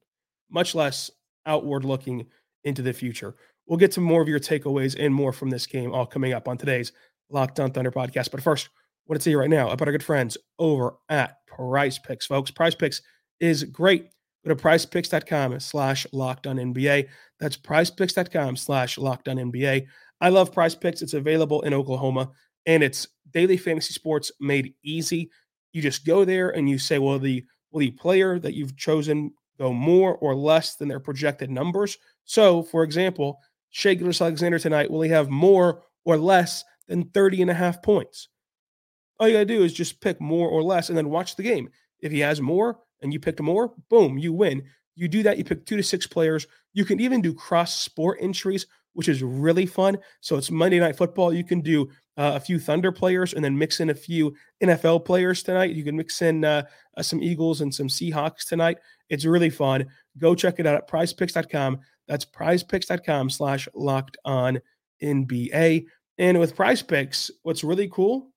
much 0.50 0.74
less 0.74 1.10
outward 1.46 1.84
looking 1.84 2.26
into 2.64 2.82
the 2.82 2.92
future? 2.92 3.34
We'll 3.66 3.78
get 3.78 3.92
to 3.92 4.00
more 4.00 4.22
of 4.22 4.28
your 4.28 4.40
takeaways 4.40 4.96
and 4.98 5.14
more 5.14 5.32
from 5.32 5.50
this 5.50 5.66
game 5.66 5.92
all 5.92 6.06
coming 6.06 6.32
up 6.32 6.48
on 6.48 6.58
today's 6.58 6.92
Locked 7.30 7.58
On 7.58 7.70
Thunder 7.70 7.90
podcast. 7.90 8.30
But 8.30 8.42
first, 8.42 8.68
want 9.06 9.20
to 9.20 9.24
tell 9.24 9.30
you 9.30 9.38
right 9.38 9.50
now 9.50 9.70
about 9.70 9.88
our 9.88 9.92
good 9.92 10.02
friends 10.02 10.36
over 10.58 10.94
at 11.08 11.36
Prize 11.46 11.98
Picks, 11.98 12.26
folks. 12.26 12.50
Prize 12.50 12.74
Picks 12.74 13.02
is 13.40 13.64
great. 13.64 14.08
Go 14.44 14.54
to 14.54 14.62
prizepicks.com 14.62 15.58
slash 15.60 16.06
locked 16.12 16.46
on 16.46 16.56
NBA. 16.56 17.08
That's 17.40 17.56
prizepicks.com 17.56 18.56
slash 18.56 18.98
locked 18.98 19.28
on 19.28 19.36
NBA. 19.36 19.86
I 20.20 20.28
love 20.28 20.52
Prize 20.52 20.74
Picks. 20.74 21.02
It's 21.02 21.14
available 21.14 21.62
in 21.62 21.74
Oklahoma 21.74 22.30
and 22.66 22.82
it's 22.82 23.08
daily 23.32 23.56
fantasy 23.56 23.92
sports 23.92 24.30
made 24.40 24.74
easy. 24.82 25.30
You 25.72 25.82
just 25.82 26.04
go 26.04 26.24
there 26.24 26.50
and 26.50 26.68
you 26.68 26.78
say, 26.78 26.98
well, 26.98 27.18
the 27.18 27.44
will 27.70 27.80
the 27.80 27.90
player 27.90 28.38
that 28.38 28.54
you've 28.54 28.76
chosen 28.76 29.32
go 29.58 29.72
more 29.72 30.16
or 30.16 30.34
less 30.34 30.76
than 30.76 30.88
their 30.88 31.00
projected 31.00 31.50
numbers? 31.50 31.98
So, 32.24 32.62
for 32.62 32.82
example, 32.82 33.38
Shai 33.70 33.94
Gilgeous-Alexander 33.94 34.58
tonight, 34.58 34.90
will 34.90 35.02
he 35.02 35.10
have 35.10 35.28
more 35.28 35.82
or 36.04 36.16
less 36.16 36.64
than 36.88 37.04
30 37.10 37.42
and 37.42 37.50
a 37.50 37.54
half 37.54 37.82
points? 37.82 38.28
All 39.18 39.28
you 39.28 39.34
got 39.34 39.40
to 39.40 39.44
do 39.46 39.62
is 39.62 39.72
just 39.72 40.00
pick 40.00 40.20
more 40.20 40.48
or 40.48 40.62
less 40.62 40.88
and 40.88 40.98
then 40.98 41.10
watch 41.10 41.36
the 41.36 41.42
game. 41.42 41.68
If 42.00 42.12
he 42.12 42.20
has 42.20 42.40
more 42.40 42.78
and 43.02 43.12
you 43.12 43.20
picked 43.20 43.40
more, 43.40 43.72
boom, 43.88 44.18
you 44.18 44.32
win. 44.32 44.62
You 44.94 45.08
do 45.08 45.22
that, 45.22 45.38
you 45.38 45.44
pick 45.44 45.66
two 45.66 45.76
to 45.76 45.82
six 45.82 46.06
players. 46.06 46.46
You 46.72 46.84
can 46.84 47.00
even 47.00 47.20
do 47.20 47.34
cross 47.34 47.78
sport 47.78 48.18
entries, 48.20 48.66
which 48.94 49.08
is 49.08 49.22
really 49.22 49.66
fun. 49.66 49.98
So 50.20 50.36
it's 50.36 50.50
Monday 50.50 50.80
Night 50.80 50.96
Football. 50.96 51.32
You 51.32 51.44
can 51.44 51.60
do 51.60 51.88
uh, 52.16 52.32
a 52.34 52.40
few 52.40 52.58
Thunder 52.58 52.92
players 52.92 53.34
and 53.34 53.44
then 53.44 53.58
mix 53.58 53.80
in 53.80 53.90
a 53.90 53.94
few 53.94 54.34
NFL 54.62 55.04
players 55.04 55.42
tonight. 55.42 55.72
You 55.72 55.84
can 55.84 55.96
mix 55.96 56.22
in 56.22 56.44
uh, 56.44 56.62
uh, 56.96 57.02
some 57.02 57.22
Eagles 57.22 57.60
and 57.60 57.74
some 57.74 57.88
Seahawks 57.88 58.48
tonight. 58.48 58.78
It's 59.10 59.24
really 59.24 59.50
fun. 59.50 59.86
Go 60.18 60.34
check 60.34 60.58
it 60.58 60.66
out 60.66 60.76
at 60.76 60.88
prizepicks.com. 60.88 61.80
That's 62.08 62.24
prizepicks.com 62.24 63.30
slash 63.30 63.68
locked 63.74 64.16
on 64.24 64.60
NBA. 65.02 65.86
And 66.18 66.38
with 66.38 66.56
prize 66.56 66.82
picks, 66.82 67.30
what's 67.42 67.64
really 67.64 67.88
cool 67.88 68.32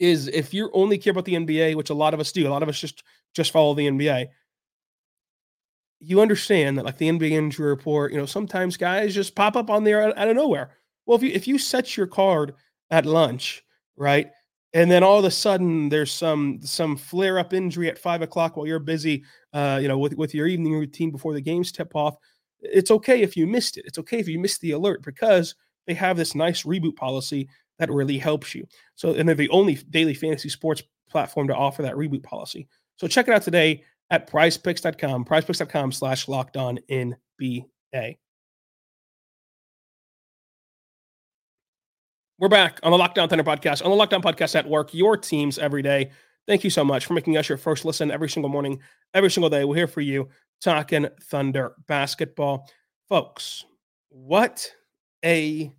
is 0.00 0.28
if 0.28 0.52
you 0.52 0.70
only 0.72 0.98
care 0.98 1.12
about 1.12 1.26
the 1.26 1.34
NBA, 1.34 1.76
which 1.76 1.90
a 1.90 1.94
lot 1.94 2.14
of 2.14 2.20
us 2.20 2.32
do, 2.32 2.48
a 2.48 2.50
lot 2.50 2.62
of 2.62 2.68
us 2.68 2.80
just 2.80 3.04
just 3.34 3.52
follow 3.52 3.74
the 3.74 3.86
NBA. 3.86 4.28
You 6.00 6.20
understand 6.22 6.78
that, 6.78 6.86
like 6.86 6.96
the 6.96 7.10
NBA 7.10 7.32
injury 7.32 7.68
report, 7.68 8.10
you 8.10 8.18
know, 8.18 8.26
sometimes 8.26 8.78
guys 8.78 9.14
just 9.14 9.34
pop 9.36 9.54
up 9.54 9.68
on 9.68 9.84
there 9.84 10.18
out 10.18 10.28
of 10.28 10.36
nowhere. 10.36 10.70
Well, 11.06 11.16
if 11.16 11.22
you 11.22 11.30
if 11.30 11.46
you 11.46 11.58
set 11.58 11.96
your 11.96 12.06
card 12.06 12.54
at 12.90 13.04
lunch, 13.04 13.62
right, 13.96 14.30
and 14.72 14.90
then 14.90 15.02
all 15.02 15.18
of 15.18 15.24
a 15.26 15.30
sudden 15.30 15.90
there's 15.90 16.10
some 16.10 16.60
some 16.62 16.96
flare 16.96 17.38
up 17.38 17.52
injury 17.52 17.90
at 17.90 17.98
five 17.98 18.22
o'clock 18.22 18.56
while 18.56 18.66
you're 18.66 18.78
busy, 18.78 19.24
uh, 19.52 19.78
you 19.82 19.88
know, 19.88 19.98
with 19.98 20.14
with 20.14 20.34
your 20.34 20.46
evening 20.46 20.72
routine 20.72 21.10
before 21.10 21.34
the 21.34 21.40
games 21.42 21.70
tip 21.70 21.94
off. 21.94 22.16
It's 22.60 22.90
okay 22.90 23.20
if 23.20 23.36
you 23.36 23.46
missed 23.46 23.76
it. 23.76 23.84
It's 23.86 23.98
okay 23.98 24.18
if 24.18 24.28
you 24.28 24.38
missed 24.38 24.62
the 24.62 24.72
alert 24.72 25.02
because 25.02 25.54
they 25.86 25.94
have 25.94 26.16
this 26.16 26.34
nice 26.34 26.62
reboot 26.62 26.96
policy 26.96 27.48
that 27.80 27.90
really 27.90 28.18
helps 28.18 28.54
you. 28.54 28.66
So, 28.94 29.14
and 29.14 29.26
they're 29.26 29.34
the 29.34 29.48
only 29.48 29.74
daily 29.74 30.14
fantasy 30.14 30.50
sports 30.50 30.82
platform 31.10 31.48
to 31.48 31.56
offer 31.56 31.82
that 31.82 31.94
reboot 31.94 32.22
policy. 32.22 32.68
So 32.96 33.08
check 33.08 33.26
it 33.26 33.34
out 33.34 33.42
today 33.42 33.82
at 34.10 34.30
prizepicks.com, 34.30 35.24
prizepicks.com 35.24 35.92
slash 35.92 36.28
locked 36.28 36.56
on 36.56 36.78
NBA. 36.90 37.64
We're 42.38 42.48
back 42.48 42.80
on 42.82 42.92
the 42.92 42.98
Locked 42.98 43.18
On 43.18 43.28
Thunder 43.28 43.44
podcast, 43.44 43.84
on 43.84 43.90
the 43.90 43.96
Locked 43.96 44.14
On 44.14 44.22
Podcast 44.22 44.54
Network, 44.54 44.94
your 44.94 45.16
teams 45.16 45.58
every 45.58 45.82
day. 45.82 46.10
Thank 46.46 46.62
you 46.62 46.70
so 46.70 46.84
much 46.84 47.06
for 47.06 47.14
making 47.14 47.36
us 47.36 47.48
your 47.48 47.58
first 47.58 47.84
listen 47.84 48.10
every 48.10 48.28
single 48.28 48.50
morning, 48.50 48.80
every 49.14 49.30
single 49.30 49.50
day. 49.50 49.64
We're 49.64 49.76
here 49.76 49.86
for 49.86 50.00
you 50.00 50.28
talking 50.60 51.06
Thunder 51.24 51.74
basketball. 51.86 52.68
Folks, 53.08 53.64
what 54.10 54.70
a 55.24 55.72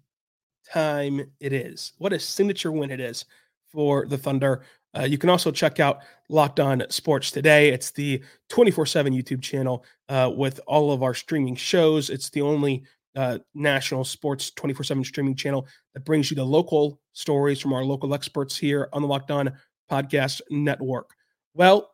time 0.73 1.31
it 1.39 1.53
is. 1.53 1.93
What 1.97 2.13
a 2.13 2.19
signature 2.19 2.71
win 2.71 2.91
it 2.91 2.99
is 2.99 3.25
for 3.71 4.05
the 4.05 4.17
Thunder. 4.17 4.63
Uh, 4.97 5.03
you 5.03 5.17
can 5.17 5.29
also 5.29 5.51
check 5.51 5.79
out 5.79 5.99
Locked 6.29 6.59
On 6.59 6.83
Sports 6.89 7.31
Today. 7.31 7.69
It's 7.69 7.91
the 7.91 8.21
24 8.49 8.85
7 8.85 9.13
YouTube 9.13 9.41
channel 9.41 9.85
uh, 10.09 10.31
with 10.35 10.59
all 10.67 10.91
of 10.91 11.03
our 11.03 11.13
streaming 11.13 11.55
shows. 11.55 12.09
It's 12.09 12.29
the 12.29 12.41
only 12.41 12.83
uh, 13.15 13.39
national 13.53 14.03
sports 14.03 14.51
24 14.51 14.83
7 14.83 15.03
streaming 15.03 15.35
channel 15.35 15.67
that 15.93 16.05
brings 16.05 16.29
you 16.29 16.35
the 16.35 16.45
local 16.45 16.99
stories 17.13 17.59
from 17.59 17.73
our 17.73 17.83
local 17.83 18.13
experts 18.13 18.57
here 18.57 18.89
on 18.93 19.01
the 19.01 19.07
Locked 19.07 19.31
On 19.31 19.51
Podcast 19.89 20.41
Network. 20.49 21.11
Well, 21.53 21.91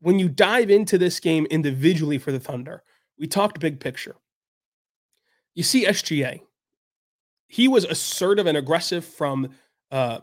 when 0.00 0.18
you 0.18 0.28
dive 0.28 0.70
into 0.70 0.96
this 0.96 1.20
game 1.20 1.46
individually 1.50 2.18
for 2.18 2.32
the 2.32 2.40
Thunder, 2.40 2.82
we 3.18 3.26
talked 3.26 3.58
big 3.60 3.80
picture. 3.80 4.16
You 5.54 5.64
see 5.64 5.86
SGA, 5.86 6.40
he 7.48 7.66
was 7.66 7.84
assertive 7.84 8.46
and 8.46 8.56
aggressive 8.56 9.04
from 9.04 9.48
uh, 9.90 10.20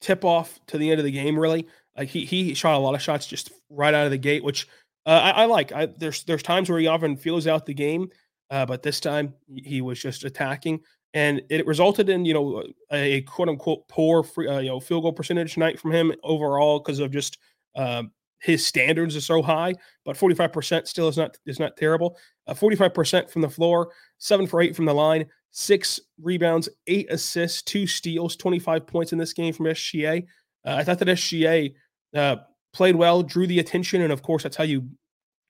tip 0.00 0.24
off 0.24 0.58
to 0.66 0.78
the 0.78 0.90
end 0.90 0.98
of 0.98 1.04
the 1.04 1.12
game. 1.12 1.38
Really, 1.38 1.66
like 1.96 2.08
he 2.08 2.24
he 2.24 2.54
shot 2.54 2.74
a 2.74 2.78
lot 2.78 2.94
of 2.94 3.02
shots 3.02 3.26
just 3.26 3.50
right 3.70 3.94
out 3.94 4.04
of 4.04 4.10
the 4.10 4.18
gate, 4.18 4.44
which 4.44 4.68
uh, 5.06 5.10
I, 5.10 5.30
I, 5.30 5.44
like. 5.46 5.72
I, 5.72 5.86
there's 5.86 6.24
there's 6.24 6.42
times 6.42 6.68
where 6.68 6.78
he 6.78 6.86
often 6.86 7.16
feels 7.16 7.46
out 7.46 7.64
the 7.64 7.74
game, 7.74 8.10
uh, 8.50 8.66
but 8.66 8.82
this 8.82 9.00
time 9.00 9.34
he 9.54 9.80
was 9.80 10.00
just 10.00 10.24
attacking, 10.24 10.80
and 11.14 11.42
it 11.48 11.66
resulted 11.66 12.08
in 12.08 12.24
you 12.24 12.34
know 12.34 12.64
a, 12.92 13.14
a 13.14 13.20
quote 13.22 13.48
unquote 13.48 13.86
poor 13.88 14.22
free, 14.22 14.48
uh, 14.48 14.58
you 14.58 14.68
know 14.68 14.80
field 14.80 15.02
goal 15.02 15.12
percentage 15.12 15.56
night 15.56 15.78
from 15.78 15.92
him 15.92 16.12
overall 16.22 16.80
because 16.80 16.98
of 16.98 17.12
just 17.12 17.38
um, 17.76 18.10
his 18.40 18.66
standards 18.66 19.14
are 19.16 19.20
so 19.20 19.42
high, 19.42 19.74
but 20.04 20.16
45% 20.16 20.86
still 20.86 21.08
is 21.08 21.16
not 21.16 21.36
is 21.46 21.60
not 21.60 21.76
terrible. 21.76 22.16
Uh, 22.46 22.54
45% 22.54 23.30
from 23.30 23.42
the 23.42 23.48
floor, 23.48 23.92
seven 24.18 24.46
for 24.46 24.60
eight 24.60 24.74
from 24.74 24.86
the 24.86 24.94
line, 24.94 25.26
six 25.50 26.00
rebounds, 26.20 26.68
eight 26.86 27.10
assists, 27.10 27.62
two 27.62 27.86
steals, 27.86 28.36
25 28.36 28.86
points 28.86 29.12
in 29.12 29.18
this 29.18 29.32
game 29.32 29.52
from 29.52 29.66
SGA. 29.66 30.24
Uh, 30.64 30.74
I 30.74 30.84
thought 30.84 30.98
that 30.98 31.08
SGA 31.08 31.74
uh, 32.14 32.36
played 32.72 32.96
well, 32.96 33.22
drew 33.22 33.46
the 33.46 33.58
attention, 33.58 34.02
and 34.02 34.12
of 34.12 34.22
course, 34.22 34.42
that's 34.42 34.56
how 34.56 34.64
you 34.64 34.82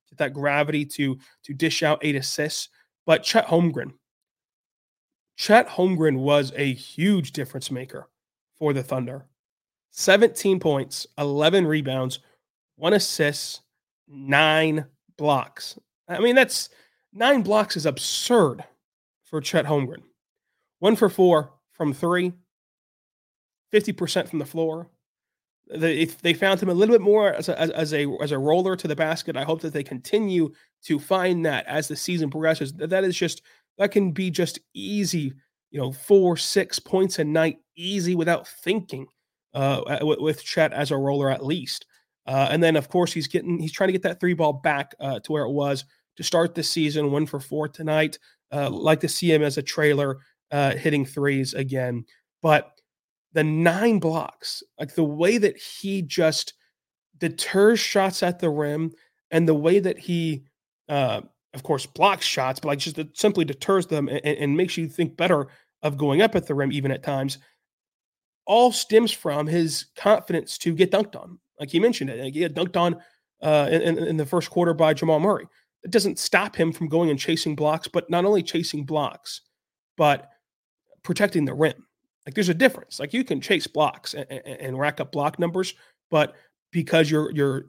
get 0.09 0.19
that 0.19 0.33
gravity 0.33 0.85
to 0.85 1.19
to 1.45 1.54
dish 1.54 1.83
out 1.83 1.99
eight 2.02 2.16
assists. 2.16 2.69
But 3.07 3.23
Chet 3.23 3.47
Holmgren, 3.47 3.92
Chet 5.37 5.69
Holmgren 5.69 6.19
was 6.19 6.52
a 6.57 6.73
huge 6.73 7.33
difference 7.33 7.71
maker 7.71 8.09
for 8.59 8.73
the 8.73 8.83
Thunder. 8.83 9.26
17 9.92 10.61
points, 10.61 11.07
11 11.19 11.66
rebounds, 11.66 12.21
one 12.76 12.92
assist, 12.92 13.62
nine 14.07 14.85
blocks. 15.16 15.78
I 16.09 16.21
mean, 16.21 16.37
that's 16.37 16.69
nine 17.12 17.42
blocks 17.42 17.76
is 17.76 17.87
absurd 17.87 18.64
for 19.30 19.40
Chet 19.40 19.64
Holmgren. 19.64 20.02
One 20.80 20.96
for 20.96 21.08
four 21.08 21.52
from 21.72 21.94
three, 21.94 22.32
50% 23.72 24.28
from 24.28 24.40
the 24.40 24.44
floor. 24.44 24.90
They, 25.72 26.06
they 26.06 26.34
found 26.34 26.60
him 26.60 26.68
a 26.68 26.75
little 26.75 26.92
bit 26.92 27.00
more 27.00 27.32
as 27.32 27.49
a, 27.49 27.58
as, 27.60 27.94
a 27.94 28.06
as 28.20 28.32
a 28.32 28.38
roller 28.38 28.75
to 28.75 28.88
the 28.88 28.96
basket. 28.96 29.37
I 29.37 29.44
hope 29.44 29.60
that 29.60 29.72
they 29.72 29.84
continue 29.84 30.50
to 30.87 30.99
find 30.99 31.46
that 31.46 31.64
as 31.66 31.87
the 31.87 31.94
season 31.94 32.28
progresses. 32.28 32.72
That 32.72 33.04
is 33.04 33.16
just 33.16 33.42
that 33.78 33.92
can 33.92 34.10
be 34.10 34.30
just 34.30 34.58
easy, 34.75 35.32
you 35.70 35.80
know, 35.80 35.92
four 35.92 36.37
six 36.37 36.80
points 36.80 37.20
a 37.20 37.25
night, 37.25 37.58
easy 37.76 38.16
without 38.16 38.49
thinking. 38.49 39.06
Uh, 39.54 39.99
with, 40.02 40.20
with 40.20 40.44
Chet 40.44 40.72
as 40.72 40.92
a 40.92 40.96
roller 40.96 41.28
at 41.28 41.44
least, 41.44 41.87
uh, 42.26 42.49
and 42.50 42.62
then 42.62 42.76
of 42.76 42.88
course 42.88 43.12
he's 43.12 43.26
getting 43.26 43.58
he's 43.58 43.72
trying 43.72 43.88
to 43.88 43.92
get 43.92 44.02
that 44.02 44.20
three 44.20 44.34
ball 44.34 44.52
back 44.52 44.94
uh, 45.00 45.18
to 45.20 45.32
where 45.32 45.44
it 45.44 45.50
was 45.50 45.84
to 46.20 46.24
start 46.24 46.54
the 46.54 46.62
season. 46.62 47.10
One 47.10 47.24
for 47.24 47.40
four 47.40 47.66
tonight. 47.66 48.18
Uh, 48.52 48.68
like 48.68 49.00
to 49.00 49.08
see 49.08 49.32
him 49.32 49.42
as 49.42 49.56
a 49.56 49.62
trailer 49.62 50.18
uh, 50.50 50.72
hitting 50.72 51.06
threes 51.06 51.54
again. 51.54 52.04
But 52.42 52.70
the 53.32 53.42
nine 53.42 54.00
blocks, 54.00 54.62
like 54.78 54.94
the 54.94 55.02
way 55.04 55.38
that 55.38 55.56
he 55.56 56.02
just 56.02 56.52
deters 57.16 57.80
shots 57.80 58.22
at 58.22 58.38
the 58.38 58.50
rim 58.50 58.92
and 59.30 59.48
the 59.48 59.54
way 59.54 59.78
that 59.78 59.98
he, 59.98 60.44
uh, 60.90 61.22
of 61.54 61.62
course, 61.62 61.86
blocks 61.86 62.26
shots, 62.26 62.60
but 62.60 62.68
like 62.68 62.80
just 62.80 62.98
simply 63.14 63.46
deters 63.46 63.86
them 63.86 64.08
and, 64.08 64.20
and 64.24 64.56
makes 64.56 64.76
you 64.76 64.88
think 64.88 65.16
better 65.16 65.46
of 65.82 65.96
going 65.96 66.20
up 66.20 66.34
at 66.34 66.46
the 66.46 66.54
rim, 66.54 66.70
even 66.70 66.90
at 66.90 67.02
times, 67.02 67.38
all 68.44 68.72
stems 68.72 69.10
from 69.10 69.46
his 69.46 69.86
confidence 69.96 70.58
to 70.58 70.74
get 70.74 70.90
dunked 70.90 71.16
on. 71.16 71.38
Like 71.58 71.70
he 71.70 71.80
mentioned 71.80 72.10
it, 72.10 72.22
like 72.22 72.34
he 72.34 72.46
got 72.46 72.52
dunked 72.52 72.76
on 72.76 72.96
uh, 73.40 73.68
in, 73.70 73.96
in 73.96 74.16
the 74.18 74.26
first 74.26 74.50
quarter 74.50 74.74
by 74.74 74.92
Jamal 74.92 75.20
Murray. 75.20 75.46
It 75.82 75.90
doesn't 75.90 76.18
stop 76.18 76.56
him 76.56 76.72
from 76.72 76.88
going 76.88 77.10
and 77.10 77.18
chasing 77.18 77.56
blocks, 77.56 77.88
but 77.88 78.10
not 78.10 78.25
only 78.25 78.42
chasing 78.42 78.84
blocks, 78.84 79.42
but 79.96 80.30
protecting 81.02 81.44
the 81.44 81.54
rim. 81.54 81.87
Like 82.26 82.34
there's 82.34 82.49
a 82.49 82.54
difference. 82.54 83.00
Like 83.00 83.14
you 83.14 83.25
can 83.25 83.40
chase 83.40 83.66
blocks 83.66 84.14
and, 84.14 84.30
and, 84.30 84.78
rack 84.78 85.00
up 85.00 85.10
block 85.10 85.38
numbers, 85.38 85.75
but 86.10 86.34
because 86.70 87.10
you're 87.10 87.30
you're 87.32 87.66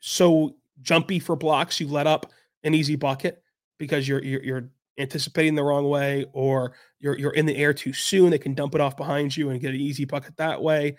so 0.00 0.56
jumpy 0.82 1.18
for 1.18 1.36
blocks, 1.36 1.78
you 1.78 1.86
let 1.86 2.06
up 2.06 2.30
an 2.64 2.74
easy 2.74 2.96
bucket 2.96 3.42
because 3.78 4.08
you're 4.08 4.22
you're, 4.22 4.42
you're 4.42 4.70
anticipating 4.98 5.54
the 5.54 5.62
wrong 5.62 5.88
way 5.88 6.26
or 6.32 6.72
you're 7.00 7.16
you're 7.18 7.32
in 7.32 7.46
the 7.46 7.56
air 7.56 7.72
too 7.72 7.92
soon. 7.92 8.30
They 8.30 8.38
can 8.38 8.54
dump 8.54 8.74
it 8.74 8.80
off 8.80 8.96
behind 8.96 9.36
you 9.36 9.50
and 9.50 9.60
get 9.60 9.74
an 9.74 9.80
easy 9.80 10.04
bucket 10.04 10.36
that 10.36 10.60
way. 10.60 10.96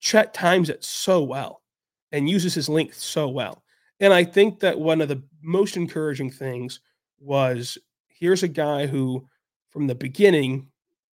Chet 0.00 0.34
times 0.34 0.68
it 0.68 0.82
so 0.82 1.22
well 1.22 1.62
and 2.10 2.28
uses 2.28 2.54
his 2.54 2.68
length 2.68 2.98
so 2.98 3.28
well. 3.28 3.62
And 4.02 4.12
I 4.12 4.24
think 4.24 4.58
that 4.60 4.80
one 4.80 5.00
of 5.00 5.08
the 5.08 5.22
most 5.42 5.76
encouraging 5.76 6.28
things 6.28 6.80
was 7.20 7.78
here's 8.08 8.42
a 8.42 8.48
guy 8.48 8.86
who, 8.86 9.28
from 9.70 9.86
the 9.86 9.94
beginning, 9.94 10.66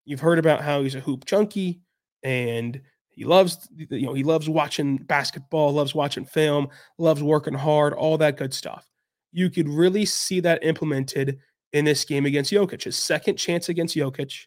you've 0.07 0.21
heard 0.21 0.39
about 0.39 0.63
how 0.63 0.83
he's 0.83 0.95
a 0.95 1.01
hoop 1.01 1.27
junkie 1.27 1.83
and 2.23 2.81
he 3.11 3.25
loves, 3.25 3.69
you 3.77 4.07
know, 4.07 4.15
he 4.15 4.25
loves 4.25 4.49
watching 4.49 4.97
basketball, 4.97 5.75
loves 5.75 5.95
watching 5.95 6.25
film, 6.25 6.69
loves 6.97 7.23
working 7.23 7.53
hard, 7.53 7.93
all 7.93 8.17
that 8.17 8.39
good 8.39 8.55
stuff. 8.55 8.89
You 9.33 9.51
could 9.51 9.69
really 9.69 10.07
see 10.07 10.41
that 10.41 10.65
implemented 10.65 11.41
in 11.75 11.85
this 11.85 12.07
game 12.07 12.25
against 12.25 12.53
Jokic, 12.53 12.85
his 12.85 12.97
second 12.97 13.37
chance 13.37 13.69
against 13.69 13.97
Jokic. 13.97 14.47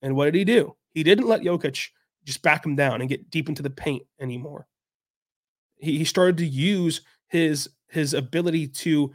And 0.00 0.14
what 0.14 0.26
did 0.26 0.36
he 0.36 0.44
do? 0.44 0.76
He 0.92 1.02
didn't 1.02 1.26
let 1.26 1.42
Jokic 1.42 1.88
just 2.24 2.40
back 2.40 2.64
him 2.64 2.76
down 2.76 3.00
and 3.00 3.10
get 3.10 3.30
deep 3.30 3.48
into 3.48 3.62
the 3.62 3.70
paint 3.70 4.04
anymore. 4.20 4.68
He, 5.78 5.98
he 5.98 6.04
started 6.04 6.36
to 6.36 6.46
use 6.46 7.00
his 7.34 7.68
his 7.88 8.14
ability 8.14 8.68
to 8.68 9.12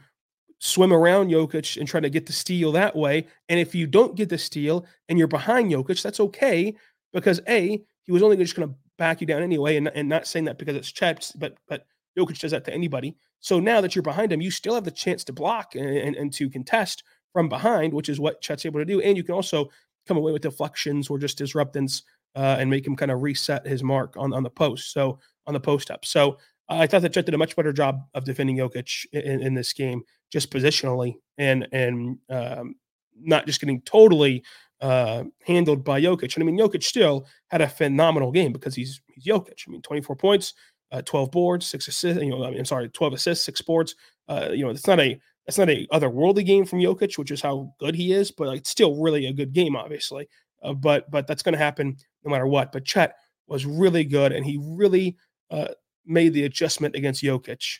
swim 0.58 0.92
around 0.92 1.30
Jokic 1.30 1.78
and 1.78 1.88
try 1.88 2.00
to 2.00 2.10
get 2.10 2.26
the 2.26 2.32
steal 2.32 2.70
that 2.72 2.94
way. 2.94 3.26
And 3.48 3.58
if 3.58 3.74
you 3.74 3.86
don't 3.86 4.14
get 4.14 4.28
the 4.28 4.38
steal 4.38 4.86
and 5.08 5.18
you're 5.18 5.26
behind 5.26 5.72
Jokic, 5.72 6.02
that's 6.02 6.20
okay 6.20 6.76
because 7.12 7.40
a 7.48 7.82
he 8.04 8.12
was 8.12 8.22
only 8.22 8.36
just 8.36 8.54
going 8.54 8.68
to 8.68 8.74
back 8.98 9.20
you 9.20 9.26
down 9.26 9.42
anyway, 9.42 9.76
and, 9.76 9.88
and 9.88 10.08
not 10.08 10.26
saying 10.26 10.44
that 10.44 10.58
because 10.58 10.76
it's 10.76 10.92
Chet, 10.92 11.32
but 11.36 11.56
but 11.66 11.86
Jokic 12.16 12.38
does 12.38 12.50
that 12.50 12.64
to 12.66 12.74
anybody. 12.74 13.16
So 13.40 13.58
now 13.58 13.80
that 13.80 13.94
you're 13.94 14.02
behind 14.02 14.32
him, 14.32 14.42
you 14.42 14.50
still 14.50 14.74
have 14.74 14.84
the 14.84 14.90
chance 14.90 15.24
to 15.24 15.32
block 15.32 15.74
and, 15.74 15.86
and, 15.86 16.14
and 16.14 16.32
to 16.34 16.50
contest 16.50 17.02
from 17.32 17.48
behind, 17.48 17.94
which 17.94 18.10
is 18.10 18.20
what 18.20 18.42
Chet's 18.42 18.66
able 18.66 18.80
to 18.80 18.84
do. 18.84 19.00
And 19.00 19.16
you 19.16 19.24
can 19.24 19.34
also 19.34 19.70
come 20.06 20.18
away 20.18 20.32
with 20.32 20.42
deflections 20.42 21.08
or 21.08 21.18
just 21.18 21.38
disruptance 21.38 22.02
uh, 22.36 22.56
and 22.58 22.68
make 22.68 22.86
him 22.86 22.96
kind 22.96 23.10
of 23.10 23.22
reset 23.22 23.66
his 23.66 23.82
mark 23.82 24.14
on, 24.18 24.34
on 24.34 24.42
the 24.42 24.50
post. 24.50 24.92
So 24.92 25.18
on 25.46 25.54
the 25.54 25.60
post 25.60 25.90
up. 25.90 26.04
So 26.04 26.38
I 26.70 26.86
thought 26.86 27.02
that 27.02 27.12
Chet 27.12 27.26
did 27.26 27.34
a 27.34 27.38
much 27.38 27.56
better 27.56 27.72
job 27.72 28.02
of 28.14 28.24
defending 28.24 28.56
Jokic 28.56 29.06
in, 29.12 29.40
in 29.40 29.54
this 29.54 29.72
game, 29.72 30.02
just 30.30 30.50
positionally 30.50 31.14
and 31.36 31.66
and 31.72 32.18
um, 32.28 32.76
not 33.20 33.46
just 33.46 33.60
getting 33.60 33.82
totally 33.82 34.44
uh, 34.80 35.24
handled 35.44 35.84
by 35.84 36.00
Jokic. 36.00 36.34
And 36.34 36.42
I 36.42 36.46
mean, 36.46 36.58
Jokic 36.58 36.82
still 36.84 37.26
had 37.48 37.60
a 37.60 37.68
phenomenal 37.68 38.30
game 38.30 38.52
because 38.52 38.74
he's 38.74 39.00
he's 39.12 39.26
Jokic. 39.26 39.64
I 39.66 39.70
mean, 39.70 39.82
24 39.82 40.16
points, 40.16 40.54
uh, 40.92 41.02
12 41.02 41.30
boards, 41.30 41.66
six 41.66 41.88
assists. 41.88 42.22
You 42.22 42.30
know, 42.30 42.44
I 42.44 42.50
mean, 42.50 42.60
I'm 42.60 42.64
sorry, 42.64 42.88
12 42.88 43.14
assists, 43.14 43.44
six 43.44 43.60
boards. 43.60 43.96
Uh, 44.28 44.50
you 44.52 44.64
know, 44.64 44.70
it's 44.70 44.86
not 44.86 45.00
a 45.00 45.20
it's 45.46 45.58
not 45.58 45.70
a 45.70 45.86
otherworldly 45.88 46.46
game 46.46 46.64
from 46.64 46.78
Jokic, 46.78 47.18
which 47.18 47.30
is 47.32 47.40
how 47.40 47.74
good 47.80 47.94
he 47.94 48.12
is, 48.12 48.30
but 48.30 48.56
it's 48.56 48.70
still 48.70 48.94
really 48.96 49.26
a 49.26 49.32
good 49.32 49.52
game, 49.52 49.74
obviously. 49.74 50.28
Uh, 50.62 50.72
but 50.72 51.10
but 51.10 51.26
that's 51.26 51.42
going 51.42 51.54
to 51.54 51.58
happen 51.58 51.96
no 52.24 52.30
matter 52.30 52.46
what. 52.46 52.70
But 52.70 52.84
Chet 52.84 53.16
was 53.48 53.66
really 53.66 54.04
good, 54.04 54.32
and 54.32 54.46
he 54.46 54.58
really 54.62 55.16
uh, 55.50 55.68
made 56.10 56.34
the 56.34 56.44
adjustment 56.44 56.94
against 56.94 57.22
Jokic. 57.22 57.78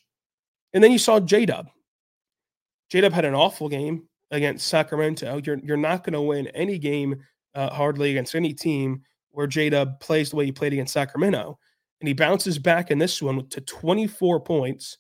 And 0.73 0.83
then 0.83 0.93
you 0.93 0.99
saw 0.99 1.21
J 1.21 1.47
Dub. 1.47 1.69
J 2.91 3.01
Dub 3.01 3.13
had 3.13 3.25
an 3.25 3.35
awful 3.35 3.69
game 3.69 4.09
against 4.31 4.69
Sacramento. 4.69 5.41
You're 5.45 5.59
you're 5.59 5.77
not 5.77 6.05
going 6.05 6.15
to 6.15 6.23
win 6.23 6.47
any 6.49 6.79
game 6.79 7.17
uh, 7.55 7.71
hardly 7.71 8.11
against 8.11 8.35
any 8.35 8.55
team 8.55 9.03
where 9.31 9.47
J 9.47 9.71
Dub 9.71 10.01
plays 10.01 10.31
the 10.31 10.37
way 10.37 10.45
he 10.45 10.53
played 10.53 10.73
against 10.73 10.93
Sacramento. 10.93 11.59
And 12.01 12.09
he 12.09 12.15
bounces 12.15 12.59
back 12.59 12.91
in 12.91 12.99
this 12.99 13.21
one 13.21 13.47
to 13.49 13.61
24 13.61 14.41
points, 14.41 14.99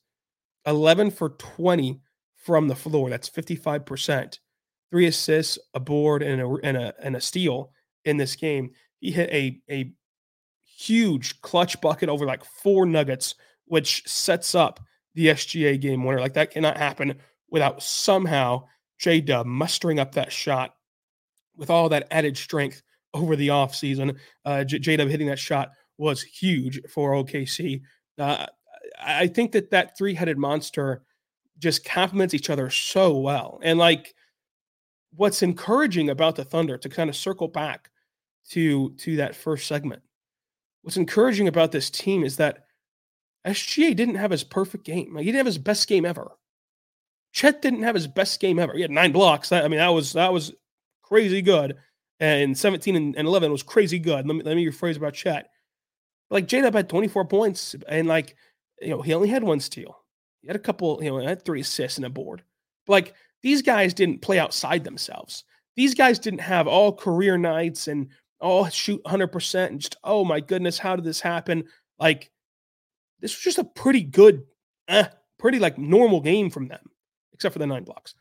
11 0.67 1.11
for 1.13 1.31
20 1.31 2.01
from 2.37 2.69
the 2.69 2.77
floor. 2.77 3.09
That's 3.09 3.31
55%. 3.31 4.39
Three 4.91 5.07
assists, 5.07 5.59
a 5.73 5.81
board, 5.81 6.23
and 6.23 6.43
a, 6.43 6.49
and 6.63 6.77
a, 6.77 6.95
and 7.01 7.17
a 7.17 7.21
steal 7.21 7.73
in 8.05 8.17
this 8.17 8.37
game. 8.37 8.73
He 8.99 9.13
hit 9.13 9.31
a, 9.31 9.61
a 9.71 9.93
huge 10.81 11.41
clutch 11.43 11.81
bucket 11.81 12.09
over 12.09 12.25
like 12.25 12.45
four 12.45 12.87
nuggets, 12.87 13.35
which 13.67 14.03
sets 14.07 14.55
up 14.55 14.81
the 15.15 15.27
SGA 15.29 15.81
game 15.81 16.05
winner. 16.05 16.21
Like 16.21 16.35
that 16.35 16.51
cannot 16.51 16.77
happen 16.77 17.17
without 17.51 17.83
somehow 17.83 18.65
J 18.99 19.21
Dub 19.21 19.47
mustering 19.47 19.99
up 19.99 20.13
that 20.15 20.33
shot 20.33 20.75
with 21.57 21.71
all 21.71 21.89
that 21.91 22.07
added 22.11 22.37
strength 22.37 22.83
over 23.13 23.37
the 23.37 23.49
offseason. 23.49 24.17
Uh, 24.45 24.65
J 24.65 24.97
Dub 24.97 25.09
hitting 25.09 25.27
that 25.27 25.39
shot 25.39 25.71
was 25.99 26.23
huge 26.23 26.81
for 26.89 27.13
OKC. 27.13 27.83
Uh, 28.19 28.47
I 28.99 29.27
think 29.27 29.53
that 29.53 29.71
that 29.71 29.99
three 29.99 30.15
headed 30.15 30.39
monster 30.39 31.03
just 31.59 31.85
complements 31.85 32.33
each 32.33 32.49
other 32.49 32.71
so 32.71 33.19
well. 33.19 33.61
And 33.63 33.79
like 33.79 34.15
what's 35.15 35.43
encouraging 35.43 36.09
about 36.09 36.37
the 36.37 36.45
Thunder 36.45 36.79
to 36.79 36.89
kind 36.89 37.11
of 37.11 37.17
circle 37.17 37.49
back 37.49 37.91
to 38.51 38.95
to 38.95 39.17
that 39.17 39.37
first 39.37 39.67
segment 39.67 40.03
what's 40.83 40.97
encouraging 40.97 41.49
about 41.49 41.73
this 41.73 41.91
team 41.91 42.25
is 42.25 42.37
that 42.37 42.65
SGA 43.47 43.95
didn't 43.97 44.17
have 44.17 44.31
his 44.31 44.45
perfect 44.45 44.85
game. 44.85 45.15
Like 45.15 45.25
he 45.25 45.29
didn't 45.31 45.41
have 45.41 45.47
his 45.47 45.59
best 45.59 45.89
game 45.89 46.05
ever. 46.05 46.33
Chet 47.33 47.63
didn't 47.63 47.85
have 47.85 47.95
his 47.95 48.07
best 48.07 48.41
game 48.41 48.59
ever. 48.59 48.75
He 48.75 48.83
had 48.83 48.91
nine 48.91 49.13
blocks. 49.13 49.53
I 49.53 49.69
mean, 49.69 49.79
that 49.79 49.89
was 49.89 50.13
that 50.15 50.33
was 50.33 50.53
crazy 51.03 51.43
good. 51.43 51.77
And 52.19 52.57
17 52.57 52.97
and, 52.97 53.17
11 53.17 53.51
was 53.51 53.63
crazy 53.63 53.99
good. 53.99 54.27
Let 54.27 54.37
me 54.37 54.43
let 54.43 54.57
me 54.57 54.67
rephrase 54.67 54.97
about 54.97 55.15
Chet. 55.15 55.49
Like 56.31 56.47
J-Dub 56.47 56.75
had 56.75 56.89
24 56.89 57.25
points, 57.25 57.75
and 57.89 58.07
like 58.07 58.37
you 58.81 58.91
know, 58.91 59.03
he 59.03 59.15
only 59.15 59.29
had 59.29 59.43
one 59.43 59.61
steal. 59.61 59.97
He 60.43 60.49
had 60.49 60.57
a 60.57 60.61
couple, 60.61 61.03
you 61.03 61.11
know, 61.11 61.19
had 61.19 61.45
three 61.45 61.61
assists 61.61 61.99
and 61.99 62.07
a 62.07 62.11
board. 62.11 62.43
But 62.87 62.93
like 62.93 63.15
these 63.43 63.63
guys 63.63 63.95
didn't 63.95 64.23
play 64.23 64.39
outside 64.39 64.85
themselves. 64.85 65.45
These 65.77 65.95
guys 65.95 66.19
didn't 66.19 66.41
have 66.41 66.67
all 66.67 66.93
career 66.93 67.39
nights 67.39 67.89
and 67.89 68.09
oh, 68.41 68.69
shoot 68.69 69.03
100%. 69.05 69.67
And 69.67 69.81
just, 69.81 69.97
oh 70.05 70.25
my 70.25 70.41
goodness, 70.41 70.79
how 70.79 70.97
did 70.97 71.05
this 71.05 71.21
happen? 71.21 71.65
Like, 71.99 72.31
this 73.21 73.35
was 73.35 73.43
just 73.43 73.59
a 73.59 73.65
pretty 73.65 74.03
good, 74.03 74.43
eh, 74.89 75.09
pretty 75.39 75.59
like 75.59 75.79
normal 75.79 76.21
game 76.21 76.51
from 76.51 76.69
them, 76.69 76.85
except 77.33 77.53
for 77.53 77.59
the 77.59 77.67
nine 77.67 77.85
blocks. 77.85 78.15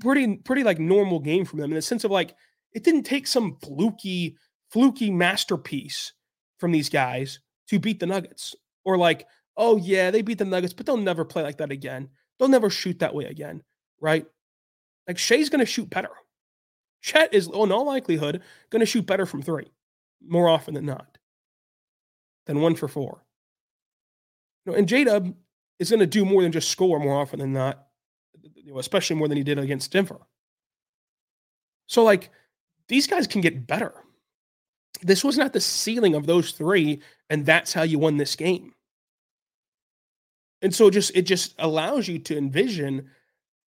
Pretty, 0.00 0.36
pretty 0.38 0.62
like 0.62 0.78
normal 0.78 1.20
game 1.20 1.44
from 1.44 1.58
them 1.58 1.70
in 1.70 1.76
the 1.76 1.82
sense 1.82 2.04
of 2.04 2.10
like, 2.10 2.34
it 2.72 2.84
didn't 2.84 3.04
take 3.04 3.26
some 3.26 3.56
fluky, 3.62 4.36
fluky 4.70 5.10
masterpiece 5.10 6.12
from 6.58 6.72
these 6.72 6.88
guys 6.88 7.40
to 7.68 7.78
beat 7.78 8.00
the 8.00 8.06
Nuggets. 8.06 8.54
Or 8.84 8.96
like, 8.96 9.26
oh 9.56 9.76
yeah, 9.76 10.10
they 10.10 10.22
beat 10.22 10.38
the 10.38 10.44
Nuggets, 10.44 10.74
but 10.74 10.86
they'll 10.86 10.96
never 10.96 11.24
play 11.24 11.42
like 11.42 11.58
that 11.58 11.72
again. 11.72 12.08
They'll 12.38 12.48
never 12.48 12.70
shoot 12.70 12.98
that 12.98 13.14
way 13.14 13.24
again, 13.24 13.62
right? 14.00 14.26
Like 15.08 15.18
Shai's 15.18 15.48
going 15.48 15.60
to 15.60 15.66
shoot 15.66 15.88
better. 15.88 16.10
Chet 17.06 17.32
is, 17.32 17.46
in 17.46 17.70
all 17.70 17.86
likelihood, 17.86 18.42
going 18.68 18.80
to 18.80 18.86
shoot 18.86 19.06
better 19.06 19.26
from 19.26 19.40
three 19.40 19.70
more 20.26 20.48
often 20.48 20.74
than 20.74 20.86
not 20.86 21.18
than 22.46 22.60
one 22.60 22.74
for 22.74 22.88
four. 22.88 23.22
You 24.64 24.72
know, 24.72 24.78
and 24.78 24.88
J 24.88 25.04
Dub 25.04 25.32
is 25.78 25.90
going 25.90 26.00
to 26.00 26.06
do 26.06 26.24
more 26.24 26.42
than 26.42 26.50
just 26.50 26.68
score 26.68 26.98
more 26.98 27.14
often 27.14 27.38
than 27.38 27.52
not, 27.52 27.86
you 28.56 28.72
know, 28.72 28.80
especially 28.80 29.14
more 29.14 29.28
than 29.28 29.36
he 29.36 29.44
did 29.44 29.56
against 29.56 29.92
Denver. 29.92 30.18
So, 31.86 32.02
like, 32.02 32.30
these 32.88 33.06
guys 33.06 33.28
can 33.28 33.40
get 33.40 33.68
better. 33.68 33.94
This 35.00 35.22
was 35.22 35.38
not 35.38 35.52
the 35.52 35.60
ceiling 35.60 36.16
of 36.16 36.26
those 36.26 36.50
three, 36.50 37.02
and 37.30 37.46
that's 37.46 37.72
how 37.72 37.82
you 37.82 38.00
won 38.00 38.16
this 38.16 38.34
game. 38.34 38.74
And 40.60 40.74
so, 40.74 40.90
just 40.90 41.12
it 41.14 41.22
just 41.22 41.54
allows 41.60 42.08
you 42.08 42.18
to 42.18 42.36
envision 42.36 43.10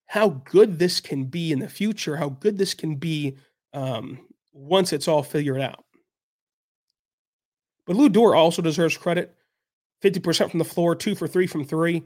how 0.10 0.30
good 0.44 0.80
this 0.80 1.00
can 1.00 1.26
be 1.26 1.52
in 1.52 1.60
the 1.60 1.70
future, 1.70 2.18
how 2.18 2.30
good 2.30 2.58
this 2.58 2.74
can 2.74 2.96
be 2.96 3.38
um, 3.74 4.18
once 4.52 4.92
it's 4.92 5.08
all 5.08 5.22
figured 5.22 5.62
out. 5.62 5.86
But 7.86 7.96
Lu 7.96 8.10
Dort 8.10 8.36
also 8.36 8.64
deserves 8.64 8.98
credit 8.98 9.36
50% 10.04 10.50
from 10.50 10.58
the 10.58 10.66
floor, 10.66 10.96
two 10.96 11.14
for 11.14 11.28
three 11.28 11.46
from 11.46 11.64
three, 11.64 12.02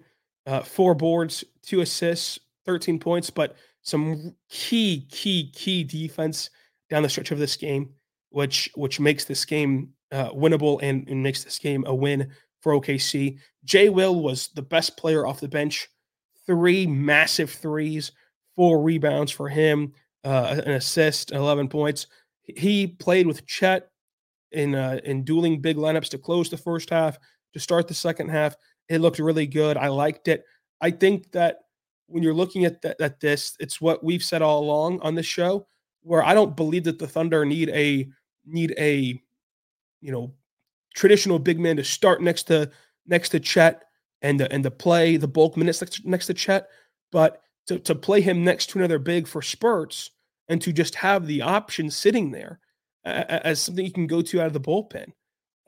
uh, 0.45 0.59
four 0.63 0.93
boards, 0.93 1.45
two 1.61 1.79
assists, 1.79 2.39
13 2.65 2.99
points, 2.99 3.29
but 3.29 3.55
some 3.83 4.35
key, 4.49 5.07
key, 5.09 5.49
key 5.55 5.85
defense 5.85 6.49
down 6.89 7.03
the 7.03 7.09
stretch 7.09 7.31
of 7.31 7.39
this 7.39 7.55
game, 7.55 7.93
which 8.31 8.69
which 8.75 8.99
makes 8.99 9.23
this 9.23 9.45
game 9.45 9.93
uh, 10.11 10.29
winnable 10.31 10.77
and, 10.83 11.07
and 11.07 11.23
makes 11.23 11.45
this 11.45 11.57
game 11.57 11.85
a 11.87 11.95
win 11.95 12.29
for 12.59 12.73
OKC. 12.73 13.39
Jay 13.63 13.87
Will 13.87 14.21
was 14.21 14.49
the 14.55 14.61
best 14.61 14.97
player 14.97 15.25
off 15.25 15.39
the 15.39 15.47
bench 15.47 15.87
three 16.45 16.85
massive 16.85 17.51
threes, 17.51 18.11
four 18.55 18.81
rebounds 18.81 19.31
for 19.31 19.49
him, 19.49 19.93
uh, 20.23 20.61
an 20.65 20.73
assist, 20.73 21.31
11 21.31 21.67
points. 21.67 22.07
he 22.43 22.87
played 22.87 23.27
with 23.27 23.45
Chet 23.45 23.89
in 24.51 24.75
uh, 24.75 24.99
in 25.03 25.23
dueling 25.23 25.61
big 25.61 25.77
lineups 25.77 26.09
to 26.09 26.17
close 26.17 26.49
the 26.49 26.57
first 26.57 26.89
half, 26.89 27.17
to 27.53 27.59
start 27.59 27.87
the 27.87 27.93
second 27.93 28.29
half. 28.29 28.55
It 28.89 28.99
looked 28.99 29.19
really 29.19 29.47
good. 29.47 29.77
I 29.77 29.87
liked 29.87 30.27
it. 30.27 30.45
I 30.81 30.91
think 30.91 31.31
that 31.31 31.59
when 32.07 32.21
you're 32.21 32.33
looking 32.33 32.65
at, 32.65 32.81
th- 32.81 32.95
at 32.99 33.19
this, 33.19 33.55
it's 33.59 33.81
what 33.81 34.03
we've 34.03 34.21
said 34.21 34.41
all 34.41 34.61
along 34.63 34.99
on 35.01 35.15
this 35.15 35.25
show, 35.25 35.65
where 36.01 36.23
I 36.23 36.33
don't 36.33 36.55
believe 36.55 36.83
that 36.83 36.99
the 36.99 37.07
Thunder 37.07 37.45
need 37.45 37.69
a 37.69 38.07
need 38.45 38.75
a 38.77 39.19
you 40.01 40.11
know 40.11 40.33
traditional 40.95 41.39
big 41.39 41.59
man 41.59 41.77
to 41.77 41.83
start 41.83 42.21
next 42.21 42.43
to 42.43 42.69
next 43.07 43.29
to 43.29 43.39
Chet 43.39 43.83
and 44.23 44.39
the, 44.39 44.51
and 44.51 44.63
to 44.63 44.71
play 44.71 45.17
the 45.17 45.27
bulk 45.27 45.55
minutes 45.55 45.81
next, 45.81 46.05
next 46.05 46.27
to 46.27 46.33
Chet, 46.33 46.67
but 47.11 47.41
to 47.67 47.77
to 47.79 47.93
play 47.93 48.21
him 48.21 48.43
next 48.43 48.69
to 48.71 48.79
another 48.79 48.99
big 48.99 49.27
for 49.27 49.41
spurts 49.41 50.11
and 50.49 50.61
to 50.61 50.73
just 50.73 50.95
have 50.95 51.27
the 51.27 51.41
option 51.41 51.89
sitting 51.89 52.31
there 52.31 52.59
as 53.05 53.61
something 53.61 53.85
you 53.85 53.91
can 53.91 54.07
go 54.07 54.21
to 54.21 54.41
out 54.41 54.47
of 54.47 54.53
the 54.53 54.59
bullpen. 54.59 55.11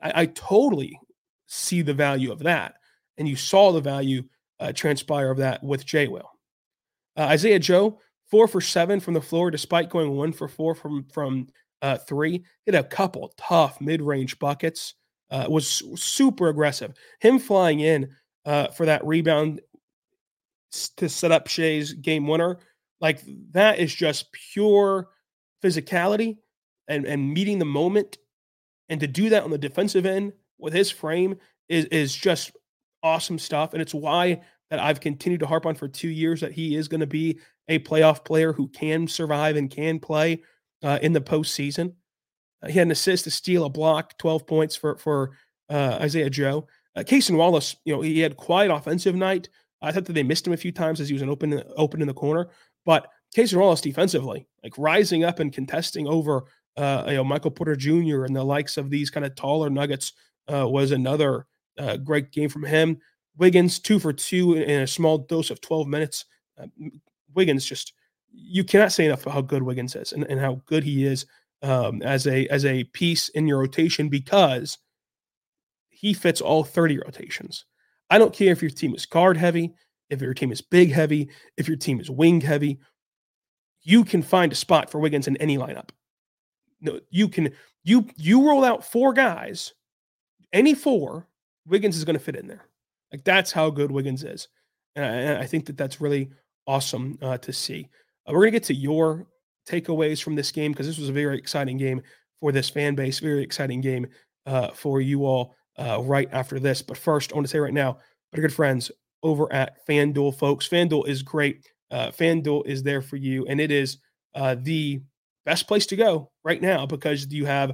I, 0.02 0.22
I 0.22 0.26
totally 0.26 0.98
see 1.46 1.82
the 1.82 1.94
value 1.94 2.32
of 2.32 2.40
that, 2.40 2.74
and 3.18 3.28
you 3.28 3.36
saw 3.36 3.72
the 3.72 3.80
value 3.80 4.24
uh, 4.58 4.72
transpire 4.72 5.30
of 5.30 5.38
that 5.38 5.62
with 5.62 5.84
Jay 5.84 6.08
Will. 6.08 6.30
Uh, 7.16 7.22
Isaiah 7.22 7.58
Joe, 7.58 8.00
four 8.30 8.48
for 8.48 8.60
seven 8.60 9.00
from 9.00 9.14
the 9.14 9.20
floor, 9.20 9.50
despite 9.50 9.90
going 9.90 10.12
one 10.12 10.32
for 10.32 10.48
four 10.48 10.74
from 10.74 11.06
from 11.12 11.48
uh, 11.82 11.98
three. 11.98 12.44
Hit 12.64 12.74
a 12.74 12.82
couple 12.82 13.32
tough 13.36 13.80
mid 13.80 14.02
range 14.02 14.38
buckets. 14.38 14.94
Uh, 15.28 15.44
was 15.48 15.82
super 15.96 16.48
aggressive. 16.48 16.94
Him 17.18 17.40
flying 17.40 17.80
in 17.80 18.08
uh, 18.46 18.68
for 18.68 18.86
that 18.86 19.04
rebound 19.04 19.60
to 20.96 21.08
set 21.08 21.32
up 21.32 21.48
Shai's 21.48 21.92
game 21.92 22.26
winner, 22.26 22.58
like 23.00 23.20
that 23.52 23.78
is 23.78 23.94
just 23.94 24.32
pure 24.32 25.08
physicality 25.62 26.38
and 26.88 27.04
and 27.04 27.32
meeting 27.32 27.58
the 27.58 27.64
moment. 27.64 28.18
And 28.88 29.00
to 29.00 29.06
do 29.06 29.28
that 29.30 29.42
on 29.42 29.50
the 29.50 29.58
defensive 29.58 30.06
end 30.06 30.32
with 30.58 30.72
his 30.72 30.90
frame 30.90 31.36
is 31.68 31.86
is 31.86 32.14
just 32.14 32.52
awesome 33.02 33.38
stuff. 33.38 33.72
And 33.72 33.82
it's 33.82 33.94
why 33.94 34.40
that 34.70 34.80
I've 34.80 35.00
continued 35.00 35.40
to 35.40 35.46
harp 35.46 35.66
on 35.66 35.74
for 35.74 35.88
two 35.88 36.08
years 36.08 36.40
that 36.40 36.52
he 36.52 36.76
is 36.76 36.88
going 36.88 37.00
to 37.00 37.06
be 37.06 37.38
a 37.68 37.78
playoff 37.80 38.24
player 38.24 38.52
who 38.52 38.68
can 38.68 39.06
survive 39.06 39.56
and 39.56 39.70
can 39.70 39.98
play 39.98 40.42
uh, 40.82 40.98
in 41.02 41.12
the 41.12 41.20
postseason. 41.20 41.94
Uh, 42.62 42.68
he 42.68 42.78
had 42.78 42.88
an 42.88 42.92
assist, 42.92 43.26
a 43.26 43.30
steal, 43.30 43.64
a 43.64 43.68
block, 43.68 44.16
12 44.18 44.46
points 44.46 44.76
for 44.76 44.96
for 44.96 45.32
uh, 45.68 45.98
Isaiah 46.00 46.30
Joe. 46.30 46.66
Uh, 46.96 47.02
Cason 47.02 47.36
Wallace, 47.36 47.76
you 47.84 47.94
know, 47.94 48.00
he 48.00 48.20
had 48.20 48.36
quite 48.36 48.70
offensive 48.70 49.14
night. 49.14 49.48
I 49.82 49.92
thought 49.92 50.06
that 50.06 50.14
they 50.14 50.22
missed 50.22 50.46
him 50.46 50.54
a 50.54 50.56
few 50.56 50.72
times 50.72 51.00
as 51.00 51.08
he 51.08 51.12
was 51.12 51.22
an 51.22 51.28
open 51.28 51.62
open 51.76 52.00
in 52.00 52.08
the 52.08 52.14
corner, 52.14 52.48
but 52.84 53.08
Cason 53.36 53.58
Wallace 53.58 53.82
defensively, 53.82 54.46
like 54.64 54.72
rising 54.78 55.22
up 55.22 55.38
and 55.38 55.52
contesting 55.52 56.08
over 56.08 56.44
uh, 56.76 57.04
you 57.06 57.14
know 57.14 57.24
Michael 57.24 57.50
Porter 57.50 57.76
Jr. 57.76 58.24
and 58.24 58.34
the 58.34 58.42
likes 58.42 58.76
of 58.76 58.90
these 58.90 59.10
kind 59.10 59.26
of 59.26 59.34
taller 59.34 59.68
Nuggets 59.68 60.14
uh, 60.52 60.66
was 60.66 60.92
another 60.92 61.46
uh, 61.78 61.98
great 61.98 62.32
game 62.32 62.48
from 62.48 62.64
him. 62.64 62.98
Wiggins 63.36 63.78
two 63.78 63.98
for 63.98 64.12
two 64.12 64.54
in 64.54 64.80
a 64.80 64.86
small 64.86 65.18
dose 65.18 65.50
of 65.50 65.60
12 65.60 65.86
minutes. 65.86 66.24
Uh, 66.58 66.66
Wiggins 67.34 67.66
just 67.66 67.92
you 68.32 68.64
cannot 68.64 68.92
say 68.92 69.04
enough 69.06 69.22
about 69.22 69.34
how 69.34 69.40
good 69.42 69.62
Wiggins 69.62 69.94
is 69.94 70.12
and, 70.12 70.24
and 70.24 70.40
how 70.40 70.60
good 70.66 70.84
he 70.84 71.04
is 71.04 71.26
um, 71.62 72.02
as 72.02 72.26
a 72.26 72.46
as 72.48 72.64
a 72.64 72.84
piece 72.84 73.28
in 73.30 73.46
your 73.46 73.58
rotation 73.58 74.08
because 74.08 74.78
he 75.96 76.12
fits 76.12 76.40
all 76.40 76.62
30 76.62 76.98
rotations. 76.98 77.64
I 78.10 78.18
don't 78.18 78.34
care 78.34 78.52
if 78.52 78.62
your 78.62 78.70
team 78.70 78.94
is 78.94 79.06
guard 79.06 79.36
heavy, 79.36 79.74
if 80.10 80.20
your 80.20 80.34
team 80.34 80.52
is 80.52 80.60
big 80.60 80.92
heavy, 80.92 81.30
if 81.56 81.66
your 81.66 81.76
team 81.76 82.00
is 82.00 82.10
wing 82.10 82.40
heavy. 82.40 82.78
You 83.82 84.04
can 84.04 84.22
find 84.22 84.52
a 84.52 84.56
spot 84.56 84.90
for 84.90 84.98
Wiggins 85.00 85.26
in 85.26 85.36
any 85.38 85.56
lineup. 85.56 85.90
No, 86.80 87.00
you 87.10 87.28
can 87.28 87.52
you 87.84 88.06
you 88.16 88.46
roll 88.46 88.64
out 88.64 88.84
four 88.84 89.12
guys, 89.12 89.72
any 90.52 90.74
four, 90.74 91.26
Wiggins 91.66 91.96
is 91.96 92.04
going 92.04 92.18
to 92.18 92.22
fit 92.22 92.36
in 92.36 92.46
there. 92.46 92.66
Like 93.10 93.24
that's 93.24 93.52
how 93.52 93.70
good 93.70 93.90
Wiggins 93.90 94.22
is, 94.22 94.48
and 94.94 95.04
I, 95.04 95.42
I 95.42 95.46
think 95.46 95.66
that 95.66 95.78
that's 95.78 96.00
really 96.00 96.30
awesome 96.66 97.18
uh, 97.22 97.38
to 97.38 97.52
see. 97.52 97.88
Uh, 98.28 98.32
we're 98.32 98.40
going 98.40 98.52
to 98.52 98.58
get 98.58 98.64
to 98.64 98.74
your 98.74 99.26
takeaways 99.68 100.22
from 100.22 100.34
this 100.34 100.52
game 100.52 100.72
because 100.72 100.86
this 100.86 100.98
was 100.98 101.08
a 101.08 101.12
very 101.12 101.38
exciting 101.38 101.78
game 101.78 102.02
for 102.40 102.52
this 102.52 102.68
fan 102.68 102.94
base, 102.94 103.20
very 103.20 103.42
exciting 103.42 103.80
game 103.80 104.06
uh, 104.46 104.70
for 104.72 105.00
you 105.00 105.24
all 105.24 105.54
uh, 105.78 106.00
right 106.02 106.28
after 106.32 106.58
this. 106.58 106.82
But 106.82 106.98
first, 106.98 107.32
I 107.32 107.36
want 107.36 107.46
to 107.46 107.50
say 107.50 107.58
right 107.58 107.72
now, 107.72 107.98
our 108.34 108.40
good 108.40 108.52
friends 108.52 108.90
over 109.22 109.52
at 109.52 109.86
FanDuel, 109.86 110.38
folks. 110.38 110.68
FanDuel 110.68 111.08
is 111.08 111.22
great. 111.22 111.66
Uh, 111.90 112.08
FanDuel 112.08 112.66
is 112.66 112.82
there 112.82 113.02
for 113.02 113.16
you, 113.16 113.46
and 113.46 113.60
it 113.60 113.70
is 113.70 113.98
uh, 114.34 114.56
the 114.60 115.00
best 115.44 115.68
place 115.68 115.86
to 115.86 115.96
go 115.96 116.30
right 116.44 116.60
now 116.60 116.86
because 116.86 117.26
you 117.32 117.46
have 117.46 117.72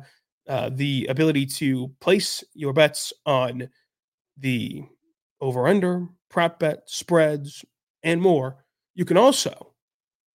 uh, 0.48 0.70
the 0.72 1.06
ability 1.08 1.46
to 1.46 1.90
place 2.00 2.44
your 2.54 2.72
bets 2.72 3.12
on 3.26 3.68
the 4.38 4.82
over 5.40 5.66
under, 5.66 6.06
prop 6.30 6.58
bet, 6.58 6.82
spreads, 6.86 7.64
and 8.02 8.20
more. 8.20 8.64
You 8.94 9.04
can 9.04 9.16
also 9.16 9.72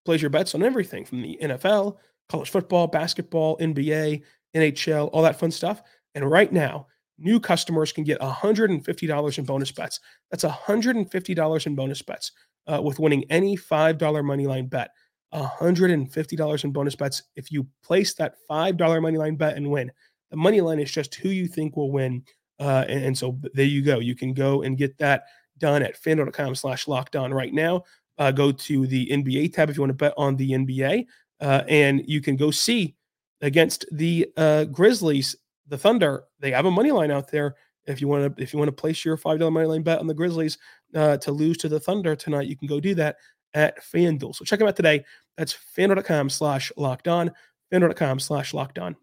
place 0.04 0.20
your 0.20 0.30
bets 0.30 0.54
on 0.54 0.62
everything 0.62 1.04
from 1.04 1.22
the 1.22 1.38
NFL, 1.40 1.96
college 2.28 2.50
football, 2.50 2.86
basketball, 2.86 3.56
NBA, 3.58 4.22
NHL, 4.54 5.10
all 5.12 5.22
that 5.22 5.38
fun 5.38 5.50
stuff. 5.50 5.82
And 6.14 6.28
right 6.28 6.52
now, 6.52 6.86
new 7.18 7.40
customers 7.40 7.92
can 7.92 8.04
get 8.04 8.20
$150 8.20 9.38
in 9.38 9.44
bonus 9.44 9.72
bets. 9.72 10.00
That's 10.30 10.44
$150 10.44 11.66
in 11.66 11.74
bonus 11.74 12.02
bets 12.02 12.32
uh, 12.66 12.80
with 12.82 12.98
winning 12.98 13.24
any 13.30 13.56
$5 13.56 14.24
money 14.24 14.46
line 14.46 14.66
bet. 14.66 14.90
$150 15.34 16.64
in 16.64 16.72
bonus 16.72 16.96
bets 16.96 17.22
if 17.36 17.52
you 17.52 17.66
place 17.82 18.14
that 18.14 18.36
$5 18.50 19.02
money 19.02 19.18
line 19.18 19.36
bet 19.36 19.56
and 19.56 19.70
win. 19.70 19.90
The 20.30 20.36
money 20.36 20.60
line 20.60 20.80
is 20.80 20.90
just 20.90 21.14
who 21.16 21.28
you 21.28 21.46
think 21.46 21.76
will 21.76 21.92
win. 21.92 22.24
Uh, 22.58 22.84
and, 22.88 23.04
and, 23.04 23.18
so 23.18 23.38
there 23.54 23.64
you 23.64 23.82
go. 23.82 23.98
You 23.98 24.14
can 24.14 24.34
go 24.34 24.62
and 24.62 24.76
get 24.76 24.98
that 24.98 25.24
done 25.58 25.82
at 25.82 26.00
fanduel.com 26.00 26.54
slash 26.54 26.88
locked 26.88 27.14
on 27.14 27.32
right 27.32 27.52
now. 27.52 27.84
Uh, 28.18 28.32
go 28.32 28.50
to 28.50 28.86
the 28.86 29.06
NBA 29.06 29.52
tab 29.52 29.70
if 29.70 29.76
you 29.76 29.82
want 29.82 29.90
to 29.90 29.94
bet 29.94 30.14
on 30.16 30.36
the 30.36 30.50
NBA. 30.50 31.06
Uh, 31.40 31.62
and 31.68 32.02
you 32.06 32.20
can 32.20 32.36
go 32.36 32.50
see 32.50 32.96
against 33.40 33.86
the 33.92 34.26
uh, 34.36 34.64
Grizzlies, 34.64 35.36
the 35.68 35.78
Thunder. 35.78 36.24
They 36.40 36.50
have 36.50 36.66
a 36.66 36.70
money 36.70 36.90
line 36.92 37.10
out 37.10 37.30
there. 37.30 37.56
If 37.86 38.00
you 38.00 38.08
want 38.08 38.36
to, 38.36 38.42
if 38.42 38.52
you 38.52 38.58
want 38.58 38.68
to 38.68 38.72
place 38.72 39.04
your 39.04 39.16
five 39.16 39.38
dollar 39.38 39.50
money 39.50 39.66
line 39.66 39.82
bet 39.82 39.98
on 39.98 40.06
the 40.06 40.14
Grizzlies 40.14 40.58
uh, 40.94 41.16
to 41.18 41.32
lose 41.32 41.56
to 41.58 41.68
the 41.68 41.80
Thunder 41.80 42.14
tonight, 42.16 42.46
you 42.48 42.56
can 42.56 42.68
go 42.68 42.80
do 42.80 42.94
that 42.96 43.16
at 43.54 43.82
FanDuel. 43.82 44.34
So 44.34 44.44
check 44.44 44.58
them 44.58 44.68
out 44.68 44.76
today. 44.76 45.04
That's 45.36 45.56
fanduel.com 45.76 46.30
slash 46.30 46.70
locked 46.76 47.08
on. 47.08 47.30
Fanduel.com 47.72 48.20
slash 48.20 48.52
locked 48.52 48.78
on. 48.78 48.96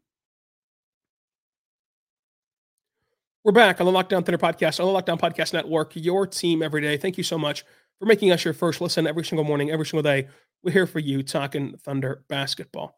We're 3.43 3.51
back 3.51 3.79
on 3.79 3.85
the 3.85 3.91
Locked 3.91 4.11
On 4.13 4.23
Thunder 4.23 4.39
podcast, 4.39 4.79
on 4.79 4.87
the 4.87 4.91
Locked 4.91 5.09
On 5.09 5.19
Podcast 5.19 5.53
Network, 5.53 5.91
your 5.93 6.25
team 6.25 6.63
every 6.63 6.81
day. 6.81 6.97
Thank 6.97 7.15
you 7.15 7.23
so 7.23 7.37
much 7.37 7.63
for 7.99 8.07
making 8.07 8.31
us 8.31 8.43
your 8.43 8.55
first 8.55 8.81
listen 8.81 9.05
every 9.05 9.23
single 9.23 9.45
morning, 9.45 9.69
every 9.69 9.85
single 9.85 10.01
day. 10.01 10.27
We're 10.63 10.71
here 10.71 10.87
for 10.87 10.97
you 10.97 11.21
talking 11.21 11.77
Thunder 11.77 12.23
basketball. 12.27 12.95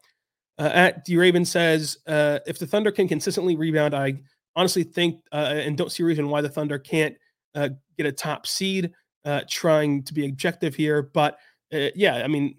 Uh, 0.58 0.70
at 0.72 1.04
D 1.04 1.16
Raven 1.16 1.44
says, 1.44 1.98
uh, 2.06 2.40
if 2.46 2.58
the 2.58 2.66
Thunder 2.66 2.90
can 2.90 3.06
consistently 3.06 3.56
rebound, 3.56 3.94
I 3.94 4.20
honestly 4.56 4.82
think 4.82 5.20
uh, 5.32 5.54
and 5.54 5.76
don't 5.76 5.92
see 5.92 6.02
a 6.02 6.06
reason 6.06 6.28
why 6.28 6.40
the 6.40 6.48
Thunder 6.48 6.78
can't 6.78 7.16
uh, 7.54 7.70
get 7.96 8.06
a 8.06 8.12
top 8.12 8.46
seed. 8.46 8.92
Uh, 9.24 9.42
trying 9.50 10.02
to 10.02 10.14
be 10.14 10.26
objective 10.26 10.74
here, 10.74 11.02
but 11.02 11.36
uh, 11.74 11.88
yeah, 11.94 12.22
I 12.24 12.28
mean, 12.28 12.54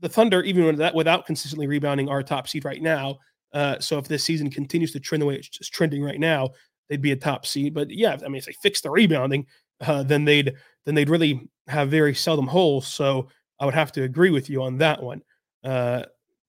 the 0.00 0.08
Thunder, 0.08 0.42
even 0.42 0.64
with 0.64 0.76
that, 0.76 0.94
without 0.94 1.24
consistently 1.24 1.66
rebounding, 1.66 2.10
are 2.10 2.18
a 2.18 2.24
top 2.24 2.46
seed 2.46 2.64
right 2.64 2.82
now. 2.82 3.18
so 3.78 3.96
if 3.96 4.06
this 4.06 4.22
season 4.22 4.50
continues 4.50 4.92
to 4.92 5.00
trend 5.00 5.22
the 5.22 5.26
way 5.26 5.36
it's 5.36 5.70
trending 5.70 6.02
right 6.02 6.20
now, 6.20 6.50
they'd 6.90 7.00
be 7.00 7.12
a 7.12 7.16
top 7.16 7.46
seed. 7.46 7.72
But 7.72 7.90
yeah, 7.90 8.18
I 8.22 8.28
mean, 8.28 8.36
if 8.36 8.44
they 8.44 8.52
fix 8.60 8.82
the 8.82 8.90
rebounding, 8.90 9.46
then 9.80 10.26
they'd 10.26 10.52
then 10.84 10.94
they'd 10.94 11.08
really 11.08 11.48
have 11.68 11.90
very 11.90 12.14
seldom 12.14 12.48
holes. 12.48 12.86
So 12.86 13.28
I 13.58 13.64
would 13.64 13.74
have 13.74 13.92
to 13.92 14.02
agree 14.02 14.30
with 14.30 14.50
you 14.50 14.62
on 14.62 14.78
that 14.78 15.02
one. 15.02 15.22
Uh, 15.62 16.02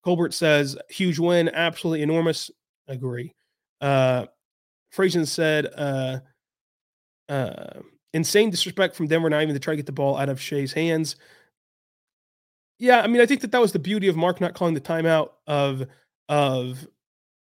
Colbert 0.06 0.34
says 0.34 0.78
huge 0.88 1.18
win, 1.18 1.50
absolutely 1.50 2.04
enormous. 2.04 2.52
Agree. 2.88 3.34
Uh, 3.82 4.28
Frazen 4.96 5.28
said 5.28 5.68
uh, 5.76 6.20
uh, 7.28 7.80
insane 8.14 8.52
disrespect 8.52 8.96
from 8.96 9.08
Denver 9.08 9.30
not 9.30 9.42
even 9.42 9.56
to 9.56 9.60
try 9.60 9.74
to 9.74 9.78
get 9.78 9.88
the 9.88 9.92
ball 9.92 10.16
out 10.16 10.30
of 10.30 10.40
Shai's 10.40 10.72
hands. 10.72 11.16
Yeah, 12.78 13.02
I 13.02 13.08
mean, 13.08 13.20
I 13.20 13.26
think 13.26 13.42
that 13.42 13.52
that 13.52 13.62
was 13.62 13.72
the 13.72 13.80
beauty 13.80 14.08
of 14.08 14.16
Mark 14.16 14.40
not 14.40 14.54
calling 14.54 14.76
the 14.76 14.82
timeout 14.82 15.30
of 15.48 15.84
of 16.30 16.88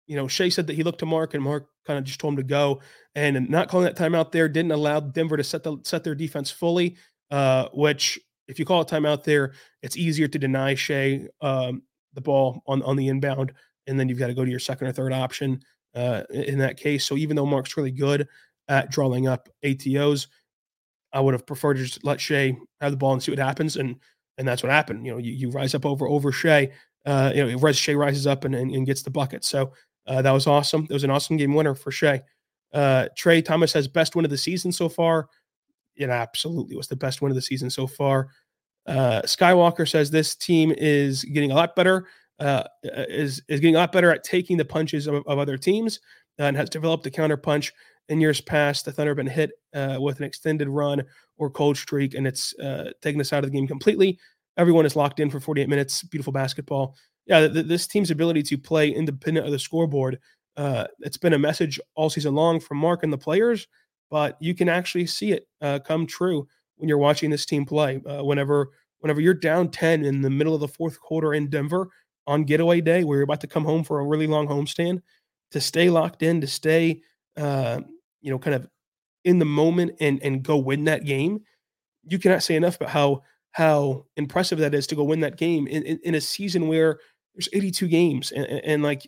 you 0.08 0.16
know 0.16 0.28
Shai 0.28 0.50
said 0.50 0.68
that 0.68 0.74
he 0.74 0.84
looked 0.84 1.00
to 1.00 1.06
Mark 1.06 1.36
and 1.36 1.44
Mark 1.44 1.70
kind 1.86 2.00
of 2.00 2.06
just 2.06 2.20
told 2.20 2.34
him 2.34 2.38
to 2.38 2.44
go. 2.44 2.82
And 3.14 3.50
not 3.50 3.70
calling 3.70 3.86
that 3.86 3.98
timeout 3.98 4.32
there 4.32 4.50
didn't 4.50 4.72
allow 4.72 5.00
Denver 5.00 5.38
to 5.38 5.44
set 5.44 5.64
the 5.64 5.78
set 5.84 6.04
their 6.04 6.16
defense 6.16 6.50
fully. 6.50 6.96
Uh, 7.30 7.68
which, 7.74 8.18
if 8.48 8.58
you 8.58 8.66
call 8.66 8.82
a 8.82 8.86
timeout 8.86 9.24
there, 9.24 9.54
it's 9.84 9.98
easier 9.98 10.28
to 10.30 10.40
deny 10.40 10.76
Shai 10.76 11.28
um, 11.42 11.84
the 12.14 12.22
ball 12.22 12.62
on 12.68 12.82
on 12.84 12.96
the 12.96 13.08
inbound, 13.08 13.54
and 13.88 14.00
then 14.00 14.10
you've 14.10 14.20
got 14.20 14.28
to 14.28 14.34
go 14.34 14.46
to 14.46 14.52
your 14.52 14.60
second 14.60 14.88
or 14.88 14.92
third 14.92 15.14
option 15.14 15.62
uh, 15.96 16.24
in 16.30 16.60
that 16.60 16.78
case. 16.78 17.06
So 17.06 17.18
even 17.18 17.36
though 17.36 17.46
Mark's 17.46 17.78
really 17.78 17.92
good 17.92 18.28
at 18.68 18.92
drawing 18.92 19.28
up 19.28 19.50
ATOs, 19.64 20.28
I 21.14 21.20
would 21.20 21.34
have 21.34 21.46
preferred 21.46 21.76
to 21.76 21.84
just 21.84 22.04
let 22.04 22.20
Shai 22.20 22.58
have 22.82 22.92
the 22.92 22.98
ball 22.98 23.14
and 23.14 23.24
see 23.24 23.32
what 23.32 23.40
happens, 23.40 23.78
and 23.78 23.96
and 24.38 24.48
that's 24.48 24.64
what 24.64 24.72
happened. 24.72 25.06
You 25.06 25.14
know, 25.14 25.18
you, 25.18 25.34
you 25.34 25.50
rise 25.50 25.74
up 25.74 25.86
over 25.86 26.08
over 26.08 26.32
Shai, 26.32 26.70
uh, 27.06 27.32
you 27.34 27.46
know, 27.46 27.72
Shai 27.72 27.94
rises 27.94 28.28
up 28.28 28.46
and, 28.46 28.54
and, 28.54 28.72
and, 28.72 28.86
gets 28.86 29.02
the 29.02 29.10
bucket. 29.10 29.44
So 29.44 29.74
uh, 30.06 30.22
that 30.22 30.32
was 30.32 30.46
awesome. 30.46 30.86
It 30.90 30.94
was 30.94 31.04
an 31.04 31.10
awesome 31.10 31.38
game 31.38 31.54
winner 31.54 31.74
for 31.74 31.92
Shai. 31.92 32.22
Uh, 32.74 33.08
Trey 33.16 33.42
Thomas 33.42 33.74
has 33.74 33.88
best 33.88 34.16
win 34.16 34.26
of 34.26 34.32
the 34.32 34.38
season 34.38 34.72
so 34.72 34.90
far. 34.90 35.30
It 35.96 36.10
absolutely 36.10 36.76
was 36.76 36.88
the 36.88 36.96
best 36.96 37.22
win 37.22 37.32
of 37.32 37.36
the 37.36 37.42
season 37.42 37.70
so 37.70 37.88
far. 37.88 38.30
Uh, 38.88 39.22
Skywalker 39.24 39.90
says 39.90 40.10
this 40.10 40.36
team 40.36 40.74
is 40.78 41.24
getting 41.26 41.52
a 41.52 41.56
lot 41.56 41.76
better. 41.76 42.08
Uh, 42.40 42.64
is 42.84 43.42
is 43.50 43.60
getting 43.60 43.76
a 43.76 43.80
lot 43.80 43.92
better 43.92 44.12
at 44.12 44.24
taking 44.24 44.58
the 44.58 44.66
punches 44.66 45.08
of, 45.08 45.16
of 45.26 45.40
other 45.40 45.58
teams 45.58 46.00
and 46.38 46.56
has 46.56 46.70
developed 46.70 47.06
a 47.06 47.12
counter 47.12 47.38
punch. 47.38 47.74
In 48.10 48.22
years 48.22 48.40
past, 48.40 48.86
the 48.86 48.92
Thunder 48.92 49.10
have 49.10 49.18
been 49.18 49.28
hit 49.28 49.52
uh, 49.74 49.98
with 50.00 50.20
an 50.20 50.26
extended 50.26 50.70
run 50.70 51.04
or 51.38 51.50
cold 51.50 51.76
streak, 51.76 52.14
and 52.14 52.26
it's 52.26 52.58
uh, 52.60 52.92
taken 53.02 53.20
us 53.20 53.34
out 53.34 53.44
of 53.44 53.52
the 53.52 53.58
game 53.58 53.68
completely. 53.68 54.18
Everyone 54.56 54.86
is 54.86 54.96
locked 54.96 55.20
in 55.20 55.30
for 55.30 55.42
48 55.42 55.68
minutes. 55.68 56.04
Beautiful 56.04 56.32
basketball. 56.32 56.96
Yeah, 57.26 57.48
th- 57.48 57.66
this 57.66 57.86
team's 57.86 58.10
ability 58.10 58.44
to 58.44 58.58
play 58.58 58.90
independent 58.90 59.46
of 59.46 59.52
the 59.52 59.60
scoreboard. 59.60 60.20
Uh, 60.56 60.86
it's 61.02 61.18
been 61.18 61.34
a 61.34 61.40
message 61.40 61.82
all 61.96 62.10
season 62.10 62.34
long 62.34 62.62
from 62.62 62.78
Mark 62.78 63.04
and 63.04 63.12
the 63.12 63.18
players, 63.18 63.68
but 64.10 64.38
you 64.40 64.56
can 64.56 64.70
actually 64.70 65.06
see 65.06 65.34
it 65.34 65.48
uh, 65.62 65.80
come 65.80 66.08
true 66.08 66.48
when 66.78 66.90
you're 66.90 66.98
watching 66.98 67.30
this 67.30 67.46
team 67.46 67.66
play. 67.66 68.02
Uh, 68.06 68.24
whenever 68.24 68.72
whenever 69.00 69.22
you're 69.22 69.34
down 69.34 69.70
10 69.70 70.06
in 70.06 70.22
the 70.22 70.30
middle 70.30 70.56
of 70.56 70.62
the 70.62 70.68
fourth 70.68 71.00
quarter 71.00 71.34
in 71.34 71.50
Denver 71.50 71.90
on 72.26 72.44
getaway 72.44 72.82
day, 72.82 73.04
where 73.04 73.18
you're 73.18 73.24
about 73.24 73.42
to 73.42 73.48
come 73.48 73.64
home 73.64 73.84
for 73.84 74.00
a 74.00 74.06
really 74.06 74.28
long 74.28 74.48
homestand, 74.48 75.02
to 75.52 75.62
stay 75.62 75.90
locked 75.90 76.24
in, 76.24 76.42
to 76.42 76.48
stay, 76.48 77.02
uh, 77.38 77.80
you 78.22 78.32
know, 78.32 78.40
kind 78.40 78.56
of 78.56 78.68
in 79.24 79.40
the 79.40 79.46
moment 79.46 79.92
and 80.00 80.22
and 80.24 80.44
go 80.44 80.58
win 80.58 80.86
that 80.86 81.06
game. 81.06 81.42
You 82.04 82.20
cannot 82.20 82.44
say 82.44 82.56
enough 82.56 82.78
about 82.78 82.90
how 82.90 83.24
how 83.52 84.06
impressive 84.18 84.60
that 84.60 84.76
is 84.76 84.86
to 84.88 84.96
go 84.96 85.04
win 85.04 85.22
that 85.22 85.38
game 85.38 85.68
in, 85.68 85.82
in, 85.84 86.00
in 86.04 86.16
a 86.16 86.22
season 86.22 86.68
where 86.68 87.00
there's 87.34 87.50
82 87.54 87.88
games 87.88 88.32
and, 88.32 88.46
and, 88.46 88.62
and, 88.64 88.84
like 88.84 89.08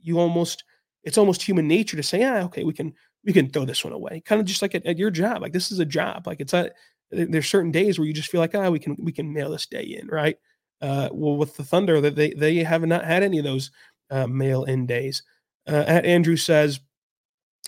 you 0.00 0.18
almost 0.18 0.64
it's 1.04 1.18
almost 1.18 1.42
human 1.42 1.68
nature 1.68 1.96
to 1.96 2.02
say, 2.02 2.20
yeah, 2.20 2.44
okay, 2.44 2.64
we 2.64 2.72
can 2.72 2.94
we 3.24 3.32
can 3.32 3.50
throw 3.50 3.64
this 3.64 3.84
one 3.84 3.92
away. 3.92 4.22
Kind 4.24 4.40
of 4.40 4.46
just 4.46 4.62
like 4.62 4.74
at, 4.74 4.86
at 4.86 4.98
your 4.98 5.10
job. 5.10 5.42
Like 5.42 5.52
this 5.52 5.70
is 5.70 5.78
a 5.78 5.84
job. 5.84 6.26
Like 6.26 6.40
it's 6.40 6.54
a 6.54 6.70
there's 7.12 7.48
certain 7.48 7.70
days 7.70 7.98
where 7.98 8.06
you 8.06 8.14
just 8.14 8.30
feel 8.30 8.40
like, 8.40 8.54
ah, 8.54 8.70
we 8.70 8.78
can 8.78 8.96
we 8.98 9.12
can 9.12 9.32
mail 9.32 9.50
this 9.50 9.66
day 9.66 9.98
in, 10.00 10.08
right? 10.08 10.36
Uh, 10.80 11.08
well, 11.12 11.36
with 11.36 11.56
the 11.56 11.64
Thunder, 11.64 12.00
that 12.00 12.16
they 12.16 12.30
they 12.30 12.56
have 12.58 12.82
not 12.82 13.04
had 13.04 13.22
any 13.22 13.38
of 13.38 13.44
those 13.44 13.70
uh, 14.10 14.26
mail 14.26 14.64
in 14.64 14.86
days. 14.86 15.22
Uh, 15.68 15.84
at 15.86 16.04
Andrew 16.04 16.36
says, 16.36 16.80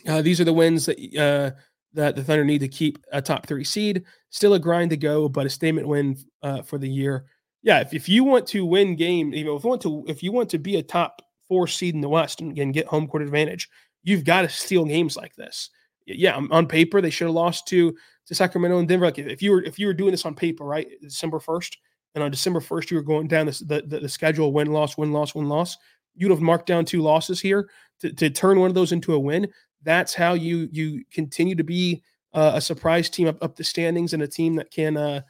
uh, 0.09 0.23
these 0.23 0.41
are 0.41 0.45
the 0.45 0.53
wins 0.53 0.87
that 0.87 0.99
uh, 1.17 1.59
that 1.93 2.17
the 2.17 2.25
Thunder 2.25 2.45
need 2.45 2.61
to 2.61 2.69
keep 2.69 2.99
a 3.13 3.23
top 3.23 3.47
three 3.47 3.65
seed. 3.65 4.05
Still 4.31 4.55
a 4.55 4.59
grind 4.59 4.91
to 4.91 4.97
go, 4.97 5.29
but 5.29 5.47
a 5.47 5.51
statement 5.51 5.87
win 5.87 6.17
uh, 6.43 6.63
for 6.63 6.79
the 6.79 6.89
year. 6.89 7.27
Yeah, 7.63 7.81
if, 7.81 7.95
if 7.95 8.09
you 8.09 8.25
want 8.25 8.47
to 8.49 8.67
win 8.67 8.97
game, 8.97 9.33
you 9.33 9.45
know, 9.45 9.57
if 9.57 9.65
you 9.65 9.71
want 9.71 9.83
to 9.83 10.05
if 10.09 10.23
you 10.23 10.33
want 10.33 10.51
to 10.51 10.59
be 10.59 10.77
a 10.77 10.83
top 10.83 11.23
four 11.49 11.67
seed 11.67 11.95
in 11.95 12.01
the 12.01 12.09
West 12.09 12.41
and, 12.41 12.59
and 12.59 12.75
get 12.75 12.87
home 12.87 13.07
court 13.07 13.23
advantage, 13.23 13.69
you've 14.03 14.25
got 14.25 14.43
to 14.43 14.49
steal 14.49 14.85
games 14.85 15.17
like 15.17 15.35
this. 15.37 15.71
Yeah, 16.07 16.39
on 16.51 16.67
paper 16.67 17.01
they 17.01 17.11
should 17.11 17.27
have 17.27 17.35
lost 17.35 17.67
to 17.69 17.97
to 18.27 18.35
Sacramento 18.35 18.79
and 18.79 18.89
Denver. 18.89 19.07
Like 19.07 19.19
if 19.19 19.43
you 19.43 19.53
were 19.53 19.63
if 19.63 19.79
you 19.79 19.87
were 19.87 19.95
doing 19.95 20.11
this 20.11 20.25
on 20.25 20.35
paper, 20.35 20.65
right, 20.65 20.89
December 21.01 21.41
first, 21.41 21.79
and 22.15 22.25
on 22.25 22.31
December 22.31 22.61
first 22.61 22.91
you 22.91 22.97
were 22.97 23.03
going 23.03 23.29
down 23.29 23.47
this, 23.47 23.61
the, 23.61 23.83
the 23.87 24.01
the 24.01 24.09
schedule 24.09 24.53
win 24.53 24.73
loss 24.73 24.97
win 24.97 25.13
loss 25.13 25.35
win 25.35 25.49
loss, 25.49 25.77
you'd 26.15 26.31
have 26.31 26.41
marked 26.41 26.67
down 26.67 26.85
two 26.85 27.03
losses 27.03 27.41
here 27.41 27.69
to, 28.01 28.13
to 28.13 28.31
turn 28.31 28.61
one 28.61 28.71
of 28.71 28.75
those 28.75 28.93
into 28.93 29.15
a 29.15 29.19
win. 29.19 29.49
That's 29.83 30.15
how 30.15 30.35
you 30.35 30.69
you 30.73 31.05
continue 31.13 31.55
to 31.55 31.65
be 31.65 32.03
uh, 32.33 32.53
a 32.55 32.61
surprise 32.61 33.09
team 33.09 33.29
up, 33.29 33.43
up 33.43 33.57
the 33.57 33.65
standings 33.65 34.13
and 34.13 34.23
a 34.23 34.29
team 34.29 34.57
that 34.57 34.71
can 34.71 34.97
uh, 34.97 35.21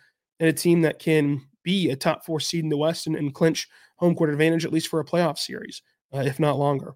and 0.40 0.48
a 0.48 0.52
team 0.52 0.82
that 0.82 0.98
can 0.98 1.42
be 1.62 1.90
a 1.90 1.96
top 1.96 2.24
four 2.24 2.40
seed 2.40 2.62
in 2.64 2.70
the 2.70 2.76
West 2.76 3.06
and, 3.06 3.16
and 3.16 3.34
clinch 3.34 3.68
home 3.96 4.14
court 4.14 4.30
advantage 4.30 4.64
at 4.64 4.72
least 4.72 4.88
for 4.88 5.00
a 5.00 5.04
playoff 5.04 5.38
series, 5.38 5.82
uh, 6.12 6.20
if 6.20 6.38
not 6.38 6.58
longer. 6.58 6.94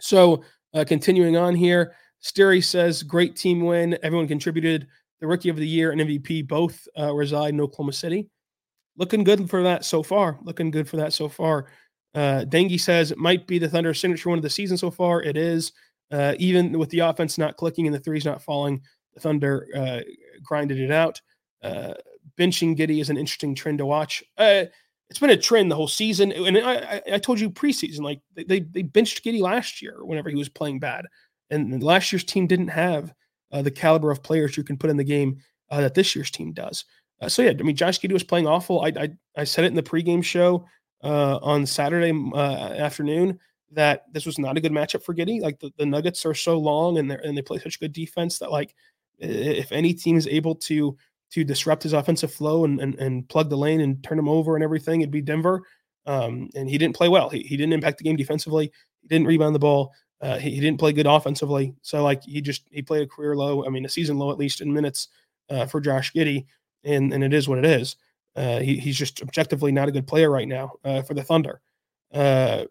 So 0.00 0.44
uh, 0.74 0.84
continuing 0.86 1.36
on 1.36 1.54
here, 1.54 1.94
Sterry 2.26 2.60
says 2.60 3.04
great 3.04 3.36
team 3.36 3.60
win. 3.60 3.96
Everyone 4.02 4.26
contributed. 4.26 4.88
The 5.20 5.28
rookie 5.28 5.48
of 5.48 5.56
the 5.56 5.66
year 5.66 5.92
and 5.92 6.00
MVP 6.00 6.48
both 6.48 6.86
uh, 6.98 7.14
reside 7.14 7.54
in 7.54 7.60
Oklahoma 7.60 7.92
City. 7.92 8.28
Looking 8.96 9.22
good 9.22 9.48
for 9.48 9.62
that 9.62 9.84
so 9.84 10.02
far. 10.02 10.38
Looking 10.42 10.72
good 10.72 10.88
for 10.88 10.96
that 10.96 11.12
so 11.12 11.28
far. 11.28 11.66
Uh, 12.14 12.44
Dengi 12.48 12.80
says 12.80 13.12
it 13.12 13.18
might 13.18 13.46
be 13.46 13.58
the 13.58 13.68
Thunder 13.68 13.94
signature 13.94 14.28
one 14.28 14.38
of 14.38 14.42
the 14.42 14.50
season 14.50 14.76
so 14.76 14.90
far. 14.90 15.22
It 15.22 15.36
is. 15.36 15.72
Uh, 16.10 16.34
even 16.38 16.76
with 16.78 16.90
the 16.90 17.00
offense 17.00 17.38
not 17.38 17.56
clicking 17.56 17.86
and 17.86 17.94
the 17.94 18.00
threes 18.00 18.24
not 18.24 18.42
falling, 18.42 18.80
the 19.14 19.20
Thunder 19.20 19.68
uh, 19.74 20.00
grinded 20.42 20.80
it 20.80 20.90
out. 20.90 21.20
Uh, 21.62 21.94
benching 22.38 22.76
Giddey 22.76 23.00
is 23.00 23.08
an 23.10 23.16
interesting 23.16 23.54
trend 23.54 23.78
to 23.78 23.86
watch. 23.86 24.24
Uh, 24.36 24.64
it's 25.08 25.20
been 25.20 25.30
a 25.30 25.36
trend 25.36 25.70
the 25.70 25.76
whole 25.76 25.86
season, 25.86 26.32
and 26.32 26.58
I, 26.58 27.00
I, 27.12 27.18
told 27.18 27.38
you 27.38 27.48
preseason, 27.48 28.00
like 28.00 28.20
they 28.34 28.60
they 28.60 28.82
benched 28.82 29.24
Giddey 29.24 29.40
last 29.40 29.80
year 29.80 30.04
whenever 30.04 30.28
he 30.30 30.36
was 30.36 30.48
playing 30.48 30.80
bad, 30.80 31.06
and 31.50 31.82
last 31.82 32.12
year's 32.12 32.24
team 32.24 32.46
didn't 32.46 32.68
have 32.68 33.12
uh, 33.52 33.62
the 33.62 33.70
caliber 33.70 34.10
of 34.10 34.22
players 34.22 34.56
you 34.56 34.64
can 34.64 34.76
put 34.76 34.90
in 34.90 34.96
the 34.96 35.04
game 35.04 35.38
uh, 35.70 35.80
that 35.80 35.94
this 35.94 36.14
year's 36.14 36.30
team 36.30 36.52
does. 36.52 36.84
Uh, 37.20 37.28
so 37.28 37.42
yeah, 37.42 37.52
I 37.58 37.62
mean, 37.62 37.76
Josh 37.76 38.00
Giddey 38.00 38.12
was 38.12 38.22
playing 38.22 38.46
awful. 38.46 38.82
I 38.82 38.88
I, 38.88 39.08
I 39.36 39.44
said 39.44 39.64
it 39.64 39.68
in 39.68 39.74
the 39.74 39.82
pregame 39.82 40.24
show 40.24 40.66
uh, 41.02 41.38
on 41.42 41.66
Saturday 41.66 42.12
uh, 42.34 42.74
afternoon 42.74 43.38
that 43.72 44.04
this 44.12 44.26
was 44.26 44.38
not 44.38 44.56
a 44.56 44.60
good 44.60 44.72
matchup 44.72 45.02
for 45.02 45.14
Giddey. 45.14 45.40
Like 45.40 45.58
the, 45.60 45.70
the 45.78 45.86
Nuggets 45.86 46.24
are 46.26 46.34
so 46.34 46.58
long 46.58 46.98
and 46.98 47.10
they 47.10 47.18
and 47.22 47.36
they 47.36 47.42
play 47.42 47.58
such 47.58 47.80
good 47.80 47.92
defense 47.92 48.38
that 48.38 48.50
like 48.50 48.74
if 49.18 49.72
any 49.72 49.94
team 49.94 50.16
is 50.16 50.26
able 50.26 50.54
to 50.54 50.96
to 51.32 51.44
disrupt 51.44 51.82
his 51.82 51.92
offensive 51.92 52.32
flow 52.32 52.64
and, 52.64 52.80
and, 52.80 52.94
and 52.96 53.28
plug 53.28 53.50
the 53.50 53.56
lane 53.56 53.80
and 53.80 54.02
turn 54.04 54.18
him 54.18 54.28
over 54.28 54.54
and 54.54 54.62
everything, 54.62 55.00
it'd 55.00 55.10
be 55.10 55.20
Denver. 55.20 55.62
Um, 56.06 56.48
and 56.54 56.70
he 56.70 56.78
didn't 56.78 56.94
play 56.94 57.08
well. 57.08 57.28
He, 57.28 57.40
he 57.40 57.56
didn't 57.56 57.72
impact 57.72 57.98
the 57.98 58.04
game 58.04 58.14
defensively. 58.14 58.70
He 59.02 59.08
didn't 59.08 59.26
rebound 59.26 59.54
the 59.54 59.60
ball. 59.60 59.92
Uh, 60.20 60.38
he, 60.38 60.50
he, 60.50 60.60
didn't 60.60 60.78
play 60.78 60.92
good 60.92 61.06
offensively. 61.06 61.74
So 61.82 62.02
like 62.02 62.22
he 62.24 62.40
just 62.40 62.64
he 62.70 62.80
played 62.80 63.02
a 63.02 63.06
career 63.06 63.36
low. 63.36 63.66
I 63.66 63.68
mean, 63.68 63.84
a 63.84 63.88
season 63.88 64.18
low 64.18 64.30
at 64.30 64.38
least 64.38 64.60
in 64.60 64.72
minutes 64.72 65.08
uh, 65.50 65.66
for 65.66 65.80
Josh 65.80 66.12
Giddey, 66.12 66.46
and 66.84 67.12
and 67.12 67.22
it 67.22 67.34
is 67.34 67.48
what 67.48 67.58
it 67.58 67.66
is. 67.66 67.96
Uh, 68.34 68.60
he, 68.60 68.78
he's 68.78 68.96
just 68.96 69.22
objectively 69.22 69.72
not 69.72 69.88
a 69.88 69.92
good 69.92 70.06
player 70.06 70.30
right 70.30 70.48
now 70.48 70.72
uh, 70.84 71.02
for 71.02 71.14
the 71.14 71.22
Thunder. 71.22 71.60
Uh, 72.12 72.64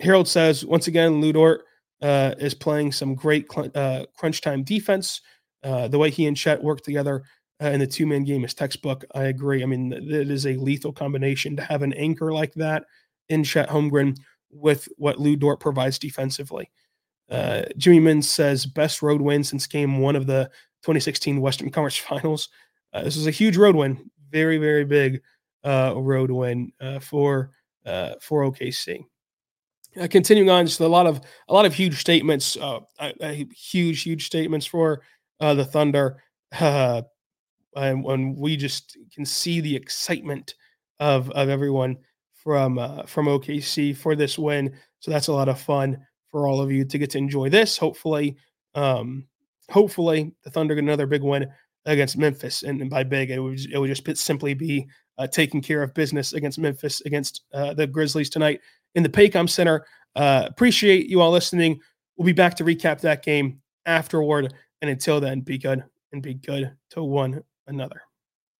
Harold 0.00 0.28
says 0.28 0.64
once 0.64 0.86
again, 0.86 1.20
Lu 1.20 1.32
Dort 1.32 1.64
uh, 2.00 2.34
is 2.38 2.54
playing 2.54 2.92
some 2.92 3.14
great 3.14 3.50
cl- 3.50 4.06
crunch 4.16 4.40
time 4.40 4.62
defense. 4.62 5.20
the 5.62 5.98
way 5.98 6.10
he 6.10 6.26
and 6.26 6.36
Chet 6.36 6.62
work 6.62 6.82
together 6.82 7.24
in 7.60 7.78
the 7.78 7.86
two 7.86 8.06
man 8.06 8.24
game 8.24 8.44
is 8.44 8.54
textbook. 8.54 9.04
I 9.14 9.24
agree. 9.24 9.62
I 9.62 9.66
mean, 9.66 9.92
it 9.92 10.30
is 10.30 10.46
a 10.46 10.56
lethal 10.56 10.92
combination 10.92 11.56
to 11.56 11.62
have 11.62 11.82
an 11.82 11.92
anchor 11.94 12.32
like 12.32 12.54
that 12.54 12.84
in 13.28 13.44
Chet 13.44 13.68
Holmgren 13.68 14.16
with 14.50 14.88
what 14.98 15.18
Lu 15.18 15.34
Dort 15.36 15.60
provides 15.60 15.98
defensively. 15.98 16.70
Uh, 17.30 17.62
Jimmy 17.76 18.00
Min 18.00 18.22
says 18.22 18.66
best 18.66 19.02
road 19.02 19.20
win 19.20 19.42
since 19.42 19.66
game 19.66 20.00
one 20.00 20.16
of 20.16 20.26
the 20.26 20.50
2016 20.82 21.40
Western 21.40 21.70
Conference 21.72 21.96
Finals. 21.96 22.48
Uh, 22.92 23.02
this 23.02 23.16
is 23.16 23.26
a 23.26 23.30
huge 23.30 23.56
road 23.56 23.74
win, 23.74 24.10
very 24.30 24.58
very 24.58 24.84
big 24.84 25.22
uh, 25.64 25.94
road 25.96 26.30
win 26.30 26.72
uh, 26.80 26.98
for 26.98 27.52
uh, 27.86 28.14
for 28.20 28.42
OKC. 28.42 29.04
Uh, 30.00 30.08
continuing 30.08 30.50
on, 30.50 30.66
just 30.66 30.80
a 30.80 30.86
lot 30.86 31.06
of 31.06 31.20
a 31.48 31.52
lot 31.52 31.66
of 31.66 31.74
huge 31.74 31.98
statements, 31.98 32.56
huge 33.54 34.02
huge 34.02 34.26
statements 34.26 34.66
for 34.66 35.02
the 35.40 35.64
Thunder, 35.64 36.22
and 36.52 37.04
when 37.74 38.34
we 38.36 38.56
just 38.56 38.96
can 39.14 39.24
see 39.24 39.60
the 39.60 39.74
excitement 39.74 40.54
of 41.00 41.30
of 41.30 41.48
everyone 41.48 41.96
from 42.34 42.76
from 43.06 43.26
OKC 43.26 43.96
for 43.96 44.16
this 44.16 44.38
win. 44.38 44.74
So 45.00 45.10
that's 45.10 45.28
a 45.28 45.32
lot 45.32 45.48
of 45.48 45.60
fun 45.60 45.98
for 46.32 46.48
all 46.48 46.60
of 46.60 46.72
you 46.72 46.84
to 46.84 46.98
get 46.98 47.10
to 47.10 47.18
enjoy 47.18 47.48
this. 47.48 47.76
Hopefully, 47.76 48.36
um, 48.74 49.24
hopefully 49.70 50.32
the 50.42 50.50
Thunder 50.50 50.74
get 50.74 50.82
another 50.82 51.06
big 51.06 51.22
win 51.22 51.46
against 51.84 52.16
Memphis, 52.16 52.62
and, 52.62 52.90
by 52.90 53.04
big, 53.04 53.30
it 53.30 53.38
would 53.38 53.60
it 53.70 53.78
would 53.78 53.94
just 53.94 54.16
simply 54.16 54.54
be 54.54 54.88
uh, 55.18 55.26
taking 55.26 55.60
care 55.60 55.82
of 55.82 55.94
business 55.94 56.32
against 56.32 56.58
Memphis 56.58 57.00
against 57.02 57.42
uh, 57.52 57.74
the 57.74 57.86
Grizzlies 57.86 58.30
tonight 58.30 58.60
in 58.94 59.02
the 59.02 59.08
Paycom 59.08 59.48
Center. 59.48 59.86
Uh, 60.16 60.46
appreciate 60.48 61.08
you 61.08 61.20
all 61.20 61.30
listening. 61.30 61.80
We'll 62.16 62.26
be 62.26 62.32
back 62.32 62.56
to 62.56 62.64
recap 62.64 63.00
that 63.00 63.22
game 63.22 63.60
afterward, 63.86 64.54
and 64.80 64.90
until 64.90 65.20
then, 65.20 65.40
be 65.40 65.58
good 65.58 65.84
and 66.12 66.22
be 66.22 66.34
good 66.34 66.72
to 66.90 67.02
one 67.02 67.42
another. 67.66 68.02